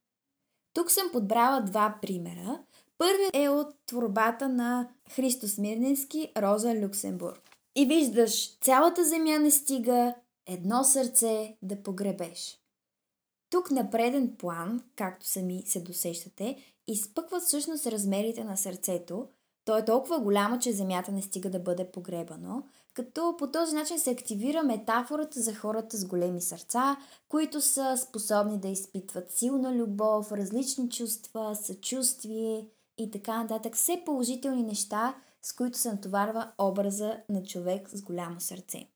Тук 0.75 0.91
съм 0.91 1.11
подбрала 1.13 1.61
два 1.61 1.99
примера. 2.03 2.59
Първият 2.99 3.37
е 3.37 3.49
от 3.49 3.67
творбата 3.87 4.49
на 4.49 4.89
Христо 5.11 5.49
Смирненски 5.49 6.33
Роза 6.37 6.75
Люксембург 6.75 7.41
и 7.77 7.87
виждаш, 7.87 8.59
цялата 8.59 9.05
земя 9.05 9.39
не 9.39 9.51
стига, 9.51 10.15
едно 10.47 10.85
сърце 10.85 11.57
да 11.63 11.83
погребеш. 11.83 12.59
Тук 13.51 13.71
на 13.71 13.91
преден 13.91 14.37
план, 14.39 14.83
както 14.97 15.27
сами 15.27 15.63
се 15.67 15.81
досещате, 15.81 16.57
изпъкват 16.89 17.43
всъщност 17.43 17.87
размерите 17.87 18.45
на 18.45 18.57
сърцето. 18.57 19.29
То 19.65 19.79
е 19.79 19.85
толкова 19.85 20.21
голямо, 20.21 20.59
че 20.59 20.73
земята 20.73 21.13
не 21.13 21.23
стига 21.23 21.51
да 21.51 21.59
бъде 21.59 21.91
погребано, 21.91 22.63
като 22.95 23.37
по 23.39 23.51
този 23.51 23.75
начин 23.75 23.99
се 23.99 24.11
активира 24.11 24.63
метафората 24.63 25.41
за 25.41 25.55
хората 25.55 25.97
с 25.97 26.05
големи 26.05 26.41
сърца, 26.41 26.97
които 27.29 27.61
са 27.61 27.97
способни 27.97 28.59
да 28.59 28.69
изпитват 28.69 29.31
силна 29.31 29.75
любов, 29.75 30.33
различни 30.33 30.91
чувства, 30.91 31.57
съчувствие 31.57 32.67
и 32.99 33.11
така 33.11 33.43
нататък. 33.43 33.77
Все 33.77 34.03
положителни 34.07 34.63
неща, 34.63 35.15
с 35.43 35.53
които 35.53 35.79
се 35.79 35.93
натоварва 35.93 36.53
образа 36.59 37.17
на 37.29 37.43
човек 37.43 37.89
с 37.91 38.03
голямо 38.03 38.41
сърце. 38.41 38.89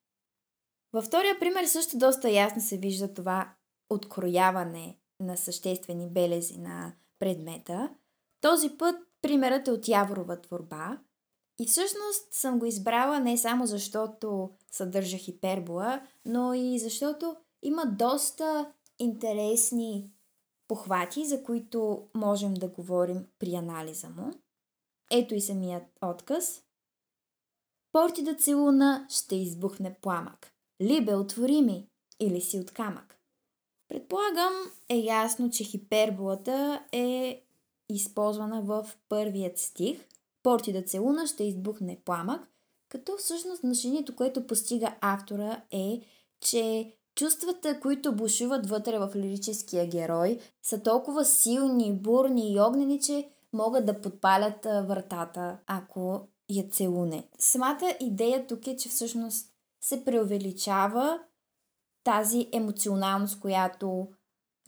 Във 0.93 1.05
втория 1.05 1.41
пример 1.41 1.65
също 1.65 1.99
доста 1.99 2.31
ясно 2.31 2.63
се 2.63 2.79
вижда 2.79 3.15
това 3.15 3.55
открояване 3.91 4.99
на 5.21 5.37
съществени 5.37 6.11
белези 6.11 6.59
на 6.59 6.93
предмета. 7.19 7.95
Този 8.41 8.71
път 8.71 8.97
примерът 9.23 9.69
е 9.69 9.73
от 9.73 9.89
Яворова 9.89 10.41
творба 10.41 10.99
и 11.61 11.67
всъщност 11.67 12.33
съм 12.33 12.59
го 12.59 12.67
избрала 12.67 13.21
не 13.21 13.39
само 13.39 13.67
защото 13.67 14.51
съдържа 14.71 15.17
хипербола, 15.17 16.03
но 16.25 16.55
и 16.55 16.79
защото 16.79 17.37
има 17.63 17.87
доста 17.87 18.73
интересни 18.99 20.11
похвати, 20.73 21.27
за 21.27 21.43
които 21.43 22.09
можем 22.15 22.55
да 22.55 22.69
говорим 22.69 23.27
при 23.39 23.55
анализа 23.55 24.09
му. 24.09 24.31
Ето 25.11 25.35
и 25.35 25.41
самият 25.41 25.83
отказ. 26.03 26.63
Порти 27.93 28.23
да 28.23 28.35
целуна 28.35 29.07
ще 29.11 29.37
избухне 29.37 29.95
пламък. 30.03 30.53
Либе, 30.83 31.15
отвори 31.15 31.61
ми, 31.63 31.89
или 32.21 32.41
си 32.41 32.59
от 32.59 32.71
камък. 32.71 33.19
Предполагам 33.89 34.53
е 34.89 34.97
ясно, 34.97 35.51
че 35.51 35.65
хиперболата 35.65 36.85
е 36.93 37.43
използвана 37.89 38.63
в 38.63 38.91
първият 39.09 39.59
стих. 39.59 40.07
Порти 40.43 40.73
да 40.73 40.83
целуна 40.83 41.27
ще 41.27 41.45
избухне 41.45 42.01
пламък, 42.05 42.49
като 42.89 43.17
всъщност 43.19 43.61
значението, 43.61 44.17
което 44.17 44.47
постига 44.47 44.97
автора 45.01 45.63
е, 45.71 46.01
че 46.41 46.95
Чувствата, 47.15 47.81
които 47.81 48.17
бушуват 48.17 48.67
вътре 48.67 48.99
в 48.99 49.11
лирическия 49.17 49.87
герой, 49.87 50.39
са 50.63 50.83
толкова 50.83 51.25
силни, 51.25 51.93
бурни 51.93 52.53
и 52.53 52.61
огнени, 52.61 53.01
че 53.01 53.29
могат 53.53 53.87
да 53.87 54.01
подпалят 54.01 54.65
вратата, 54.65 55.59
ако 55.67 56.29
я 56.51 56.69
целуне. 56.69 57.29
Самата 57.39 57.95
идея 58.01 58.47
тук 58.47 58.67
е, 58.67 58.77
че 58.77 58.89
всъщност 58.89 59.53
се 59.81 60.05
преувеличава 60.05 61.21
тази 62.05 62.49
емоционалност, 62.53 63.41
която 63.41 64.09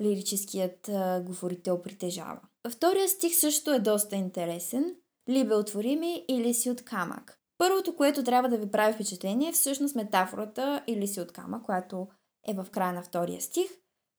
лирическият 0.00 0.90
говорител 1.26 1.82
притежава. 1.82 2.40
Втория 2.70 3.08
стих 3.08 3.34
също 3.34 3.72
е 3.72 3.78
доста 3.78 4.16
интересен. 4.16 4.96
Либе 5.28 5.54
отвори 5.54 5.96
ми 5.96 6.24
или 6.28 6.54
си 6.54 6.70
от 6.70 6.84
камък. 6.84 7.38
Първото, 7.58 7.96
което 7.96 8.24
трябва 8.24 8.48
да 8.48 8.58
ви 8.58 8.70
прави 8.70 8.92
впечатление 8.92 9.48
е 9.48 9.52
всъщност 9.52 9.94
метафората 9.94 10.84
или 10.86 11.06
си 11.06 11.20
от 11.20 11.32
камък, 11.32 11.62
която 11.62 12.08
е 12.48 12.54
в 12.54 12.66
края 12.70 12.92
на 12.92 13.02
втория 13.02 13.40
стих. 13.40 13.70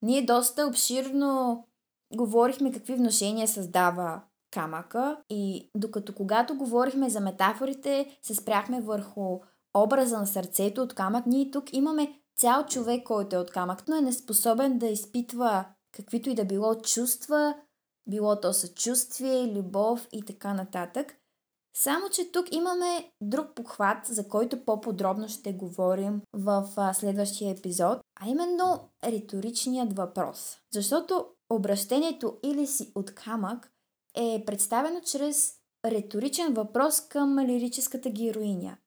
Ние 0.02 0.26
доста 0.26 0.68
обширно 0.68 1.64
говорихме 2.16 2.72
какви 2.72 2.96
вношения 2.96 3.48
създава 3.48 4.22
камъка 4.52 5.18
и 5.30 5.70
докато 5.78 6.16
когато 6.16 6.56
говорихме 6.56 7.10
за 7.10 7.20
метафорите, 7.20 8.18
се 8.22 8.36
спряхме 8.36 8.82
върху 8.82 9.40
образа 9.78 10.18
на 10.18 10.28
сърцето 10.28 10.82
от 10.82 10.94
камък, 10.94 11.26
ние 11.26 11.52
тук 11.52 11.74
имаме 11.74 12.20
цял 12.38 12.66
човек, 12.66 13.04
който 13.04 13.36
е 13.36 13.40
от 13.40 13.52
камък, 13.52 13.88
но 13.88 13.96
е 13.96 14.02
неспособен 14.02 14.78
да 14.78 14.88
изпитва 14.88 15.66
каквито 15.92 16.30
и 16.30 16.36
да 16.36 16.46
било 16.46 16.76
чувства, 16.76 17.56
било 18.08 18.40
то 18.40 18.54
съчувствие, 18.54 19.54
любов 19.54 20.08
и 20.12 20.26
така 20.26 20.54
нататък. 20.54 21.16
Само, 21.78 22.10
че 22.10 22.32
тук 22.32 22.56
имаме 22.56 23.12
друг 23.22 23.48
похват, 23.56 24.06
за 24.06 24.28
който 24.28 24.66
по-подробно 24.66 25.30
ще 25.30 25.54
говорим 25.54 26.22
в 26.34 26.70
следващия 26.94 27.52
епизод, 27.52 28.00
а 28.22 28.30
именно 28.30 28.90
риторичният 29.04 29.98
въпрос. 29.98 30.58
Защото 30.74 31.26
обращението 31.50 32.38
или 32.44 32.68
си 32.68 32.92
от 32.96 33.16
камък 33.16 33.72
е 34.18 34.44
представено 34.46 35.02
чрез 35.02 35.54
риторичен 35.86 36.54
въпрос 36.54 37.02
към 37.02 37.40
лирическата 37.40 38.10
героиня. 38.10 38.78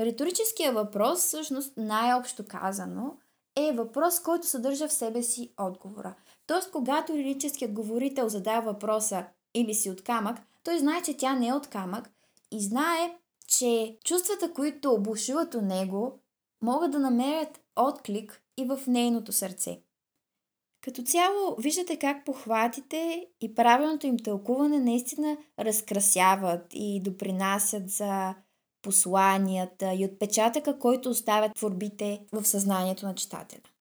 Риторическият 0.00 0.74
въпрос, 0.74 1.18
всъщност 1.18 1.72
най-общо 1.76 2.44
казано, 2.48 3.16
е 3.56 3.72
въпрос, 3.72 4.20
който 4.20 4.46
съдържа 4.46 4.88
в 4.88 4.92
себе 4.92 5.22
си 5.22 5.54
отговора. 5.60 6.14
Тоест, 6.46 6.70
когато 6.70 7.12
лирическият 7.12 7.72
говорител 7.72 8.28
задава 8.28 8.72
въпроса 8.72 9.26
или 9.54 9.74
си 9.74 9.90
от 9.90 10.04
камък, 10.04 10.38
той 10.64 10.78
знае, 10.78 11.02
че 11.02 11.16
тя 11.16 11.34
не 11.34 11.48
е 11.48 11.54
от 11.54 11.66
камък 11.66 12.10
и 12.54 12.60
знае, 12.60 13.16
че 13.48 13.98
чувствата, 14.04 14.52
които 14.52 15.02
бушуват 15.02 15.54
у 15.54 15.60
него, 15.60 16.20
могат 16.62 16.90
да 16.90 16.98
намерят 16.98 17.60
отклик 17.76 18.42
и 18.58 18.64
в 18.64 18.80
нейното 18.86 19.32
сърце. 19.32 19.80
Като 20.80 21.02
цяло, 21.02 21.56
виждате 21.58 21.98
как 21.98 22.24
похватите 22.24 23.26
и 23.40 23.54
правилното 23.54 24.06
им 24.06 24.16
тълкуване 24.18 24.78
наистина 24.78 25.36
разкрасяват 25.58 26.66
и 26.72 27.00
допринасят 27.02 27.90
за 27.90 28.34
посланията 28.82 29.92
и 29.94 30.04
отпечатъка, 30.04 30.78
който 30.78 31.10
оставят 31.10 31.54
творбите 31.54 32.26
в 32.32 32.44
съзнанието 32.44 33.06
на 33.06 33.14
читателя. 33.14 33.73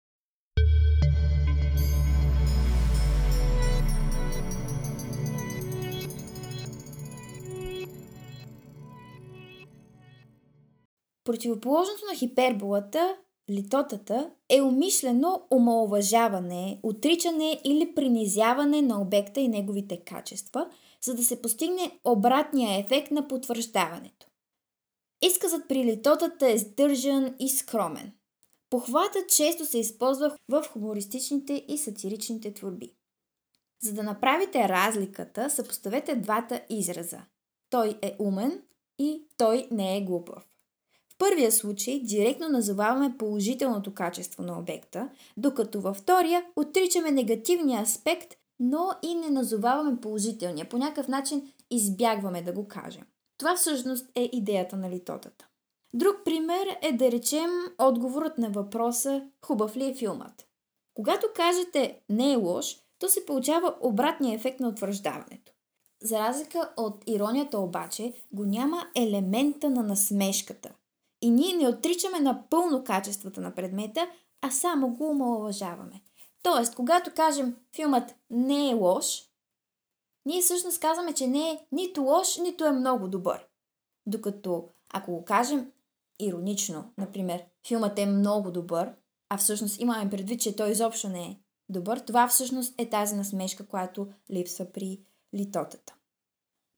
Противоположното 11.24 12.06
на 12.12 12.16
хиперболата, 12.16 13.18
литотата, 13.50 14.32
е 14.50 14.62
умишлено 14.62 15.48
омалуважаване, 15.52 16.80
отричане 16.84 17.62
или 17.64 17.96
принизяване 17.96 18.82
на 18.82 19.02
обекта 19.02 19.40
и 19.40 19.48
неговите 19.48 19.98
качества, 19.98 20.70
за 21.02 21.16
да 21.16 21.24
се 21.24 21.42
постигне 21.42 22.00
обратния 22.04 22.80
ефект 22.80 23.12
на 23.12 23.28
потвърждаването. 23.28 24.28
Изказът 25.22 25.68
при 25.68 25.86
литотата 25.86 26.52
е 26.52 26.58
сдържан 26.58 27.36
и 27.40 27.50
скромен. 27.50 28.12
Похватът 28.70 29.30
често 29.30 29.66
се 29.66 29.80
използва 29.80 30.38
в 30.50 30.66
хумористичните 30.72 31.66
и 31.68 31.78
сатиричните 31.78 32.54
творби. 32.54 32.94
За 33.82 33.94
да 33.94 34.04
направите 34.04 34.70
разликата, 34.70 35.50
съпоставете 35.50 36.16
двата 36.16 36.62
израза. 36.70 37.22
Той 37.70 38.00
е 38.02 38.16
умен 38.20 38.62
и 39.00 39.28
той 39.38 39.68
не 39.72 39.98
е 39.98 40.02
глупав. 40.02 40.53
Първия 41.30 41.52
случай 41.52 42.00
директно 42.00 42.50
назоваваме 42.50 43.18
положителното 43.18 43.94
качество 43.94 44.44
на 44.44 44.60
обекта, 44.60 45.10
докато 45.38 45.82
във 45.82 45.98
втория 45.98 46.46
отричаме 46.56 47.12
негативния 47.12 47.82
аспект, 47.82 48.34
но 48.60 48.90
и 49.02 49.16
не 49.16 49.30
назоваваме 49.30 50.02
положителния. 50.02 50.70
По 50.70 50.78
някакъв 50.78 51.08
начин 51.08 51.52
избягваме 51.72 52.42
да 52.42 52.54
го 52.54 52.68
кажем. 52.68 53.04
Това 53.38 53.56
всъщност 53.56 54.06
е 54.16 54.30
идеята 54.34 54.78
на 54.78 54.90
литотата. 54.90 55.48
Друг 55.94 56.16
пример 56.26 56.78
е 56.82 56.92
да 56.92 57.12
речем 57.12 57.50
отговорът 57.80 58.38
на 58.38 58.50
въпроса 58.50 59.22
хубав 59.46 59.78
ли 59.78 59.86
е 59.86 59.96
филмът. 59.96 60.46
Когато 60.94 61.28
кажете 61.36 62.00
не 62.10 62.32
е 62.32 62.36
лош, 62.36 62.78
то 63.00 63.10
се 63.10 63.26
получава 63.26 63.76
обратния 63.82 64.36
ефект 64.36 64.60
на 64.60 64.68
утвърждаването. 64.68 65.52
За 66.02 66.20
разлика 66.20 66.70
от 66.78 67.04
иронията 67.08 67.60
обаче, 67.60 68.14
го 68.32 68.46
няма 68.46 68.86
елемента 68.96 69.70
на 69.70 69.84
насмешката. 69.84 70.70
И 71.24 71.32
ние 71.32 71.54
не 71.54 71.68
отричаме 71.68 72.20
напълно 72.20 72.84
качествата 72.84 73.42
на 73.42 73.56
предмета, 73.56 74.08
а 74.42 74.52
само 74.52 74.90
го 74.90 75.10
омалуважаваме. 75.10 76.02
Тоест, 76.44 76.76
когато 76.76 77.12
кажем 77.16 77.56
филмът 77.76 78.16
не 78.30 78.70
е 78.70 78.74
лош, 78.74 79.24
ние 80.26 80.42
всъщност 80.42 80.80
казваме, 80.80 81.14
че 81.14 81.28
не 81.28 81.52
е 81.52 81.60
нито 81.72 82.02
лош, 82.02 82.38
нито 82.38 82.66
е 82.66 82.72
много 82.72 83.08
добър. 83.08 83.48
Докато, 84.06 84.70
ако 84.94 85.12
го 85.12 85.26
кажем 85.26 85.72
иронично, 86.20 86.94
например, 86.98 87.44
филмът 87.68 88.00
е 88.00 88.06
много 88.06 88.52
добър, 88.52 88.94
а 89.30 89.38
всъщност 89.38 89.82
имаме 89.82 90.10
предвид, 90.10 90.42
че 90.42 90.56
той 90.56 90.72
изобщо 90.72 91.10
не 91.10 91.26
е 91.26 91.40
добър, 91.70 92.00
това 92.00 92.28
всъщност 92.28 92.74
е 92.78 92.90
тази 92.90 93.16
насмешка, 93.16 93.68
която 93.68 94.08
липсва 94.32 94.72
при 94.72 95.00
литотата. 95.36 95.96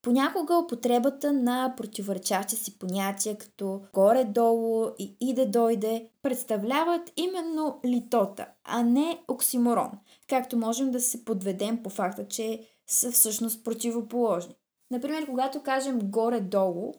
Понякога 0.05 0.57
употребата 0.57 1.33
на 1.33 1.73
противоречащи 1.77 2.55
си 2.55 2.79
понятия, 2.79 3.37
като 3.37 3.81
горе-долу 3.93 4.87
и 4.99 5.15
иде-дойде, 5.21 6.09
представляват 6.21 7.11
именно 7.17 7.79
литота, 7.85 8.47
а 8.63 8.83
не 8.83 9.23
оксиморон, 9.27 9.91
както 10.29 10.57
можем 10.57 10.91
да 10.91 10.99
се 10.99 11.25
подведем 11.25 11.83
по 11.83 11.89
факта, 11.89 12.27
че 12.27 12.67
са 12.87 13.11
всъщност 13.11 13.63
противоположни. 13.63 14.55
Например, 14.91 15.25
когато 15.25 15.63
кажем 15.63 15.99
горе-долу, 16.03 16.93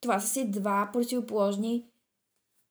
това 0.00 0.20
са 0.20 0.28
си 0.28 0.50
два 0.50 0.90
противоположни, 0.92 1.86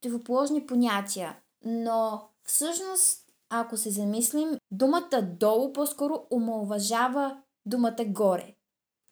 противоположни 0.02 0.66
понятия. 0.66 1.38
Но 1.64 2.22
всъщност, 2.44 3.26
ако 3.50 3.78
се 3.78 3.90
замислим, 3.90 4.58
думата 4.72 5.22
долу 5.40 5.74
по-скоро 5.74 6.28
омалважава 6.32 7.38
думата 7.66 8.06
горе. 8.08 8.55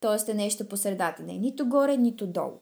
Тоест 0.04 0.30
е 0.30 0.34
нещо 0.34 0.68
по 0.68 0.78
средата. 0.78 1.24
Не 1.24 1.34
е 1.34 1.38
нито 1.38 1.66
горе, 1.66 1.98
нито 1.98 2.28
долу. 2.28 2.62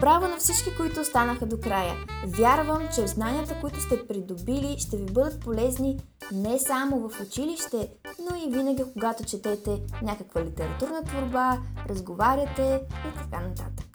Браво 0.00 0.28
на 0.28 0.36
всички, 0.38 0.76
които 0.76 1.00
останаха 1.00 1.46
до 1.46 1.60
края! 1.60 1.94
Вярвам, 2.26 2.88
че 2.94 3.06
знанията, 3.06 3.60
които 3.60 3.80
сте 3.80 4.06
придобили, 4.06 4.78
ще 4.78 4.96
ви 4.96 5.04
бъдат 5.04 5.40
полезни 5.40 6.00
не 6.32 6.58
само 6.58 7.08
в 7.08 7.20
училище, 7.20 7.88
но 8.30 8.36
и 8.36 8.50
винаги, 8.50 8.84
когато 8.92 9.24
четете 9.24 9.82
някаква 10.02 10.44
литературна 10.44 11.02
творба, 11.04 11.58
разговаряте 11.88 12.80
и 13.08 13.18
така 13.18 13.40
нататък. 13.40 13.92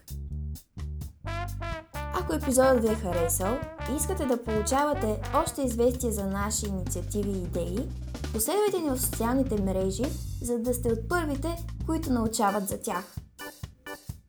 Ако 2.21 2.33
епизодът 2.33 2.81
ви 2.81 2.87
е 2.87 2.95
харесал 2.95 3.57
и 3.91 3.95
искате 3.95 4.25
да 4.25 4.43
получавате 4.43 5.21
още 5.33 5.61
известия 5.61 6.13
за 6.13 6.25
наши 6.25 6.65
инициативи 6.65 7.29
и 7.29 7.43
идеи, 7.43 7.89
последвайте 8.33 8.81
ни 8.81 8.89
в 8.89 9.01
социалните 9.01 9.61
мрежи, 9.61 10.05
за 10.41 10.59
да 10.59 10.73
сте 10.73 10.89
от 10.89 11.09
първите, 11.09 11.57
които 11.85 12.13
научават 12.13 12.67
за 12.67 12.81
тях. 12.81 13.15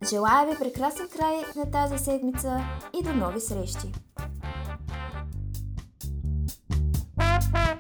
Желая 0.09 0.47
ви 0.47 0.59
прекрасен 0.59 1.09
край 1.17 1.35
на 1.57 1.71
тази 1.71 2.05
седмица 2.05 2.61
и 3.01 3.03
до 3.03 3.13
нови 3.13 3.41
срещи! 3.41 3.93
Bye. 7.53 7.78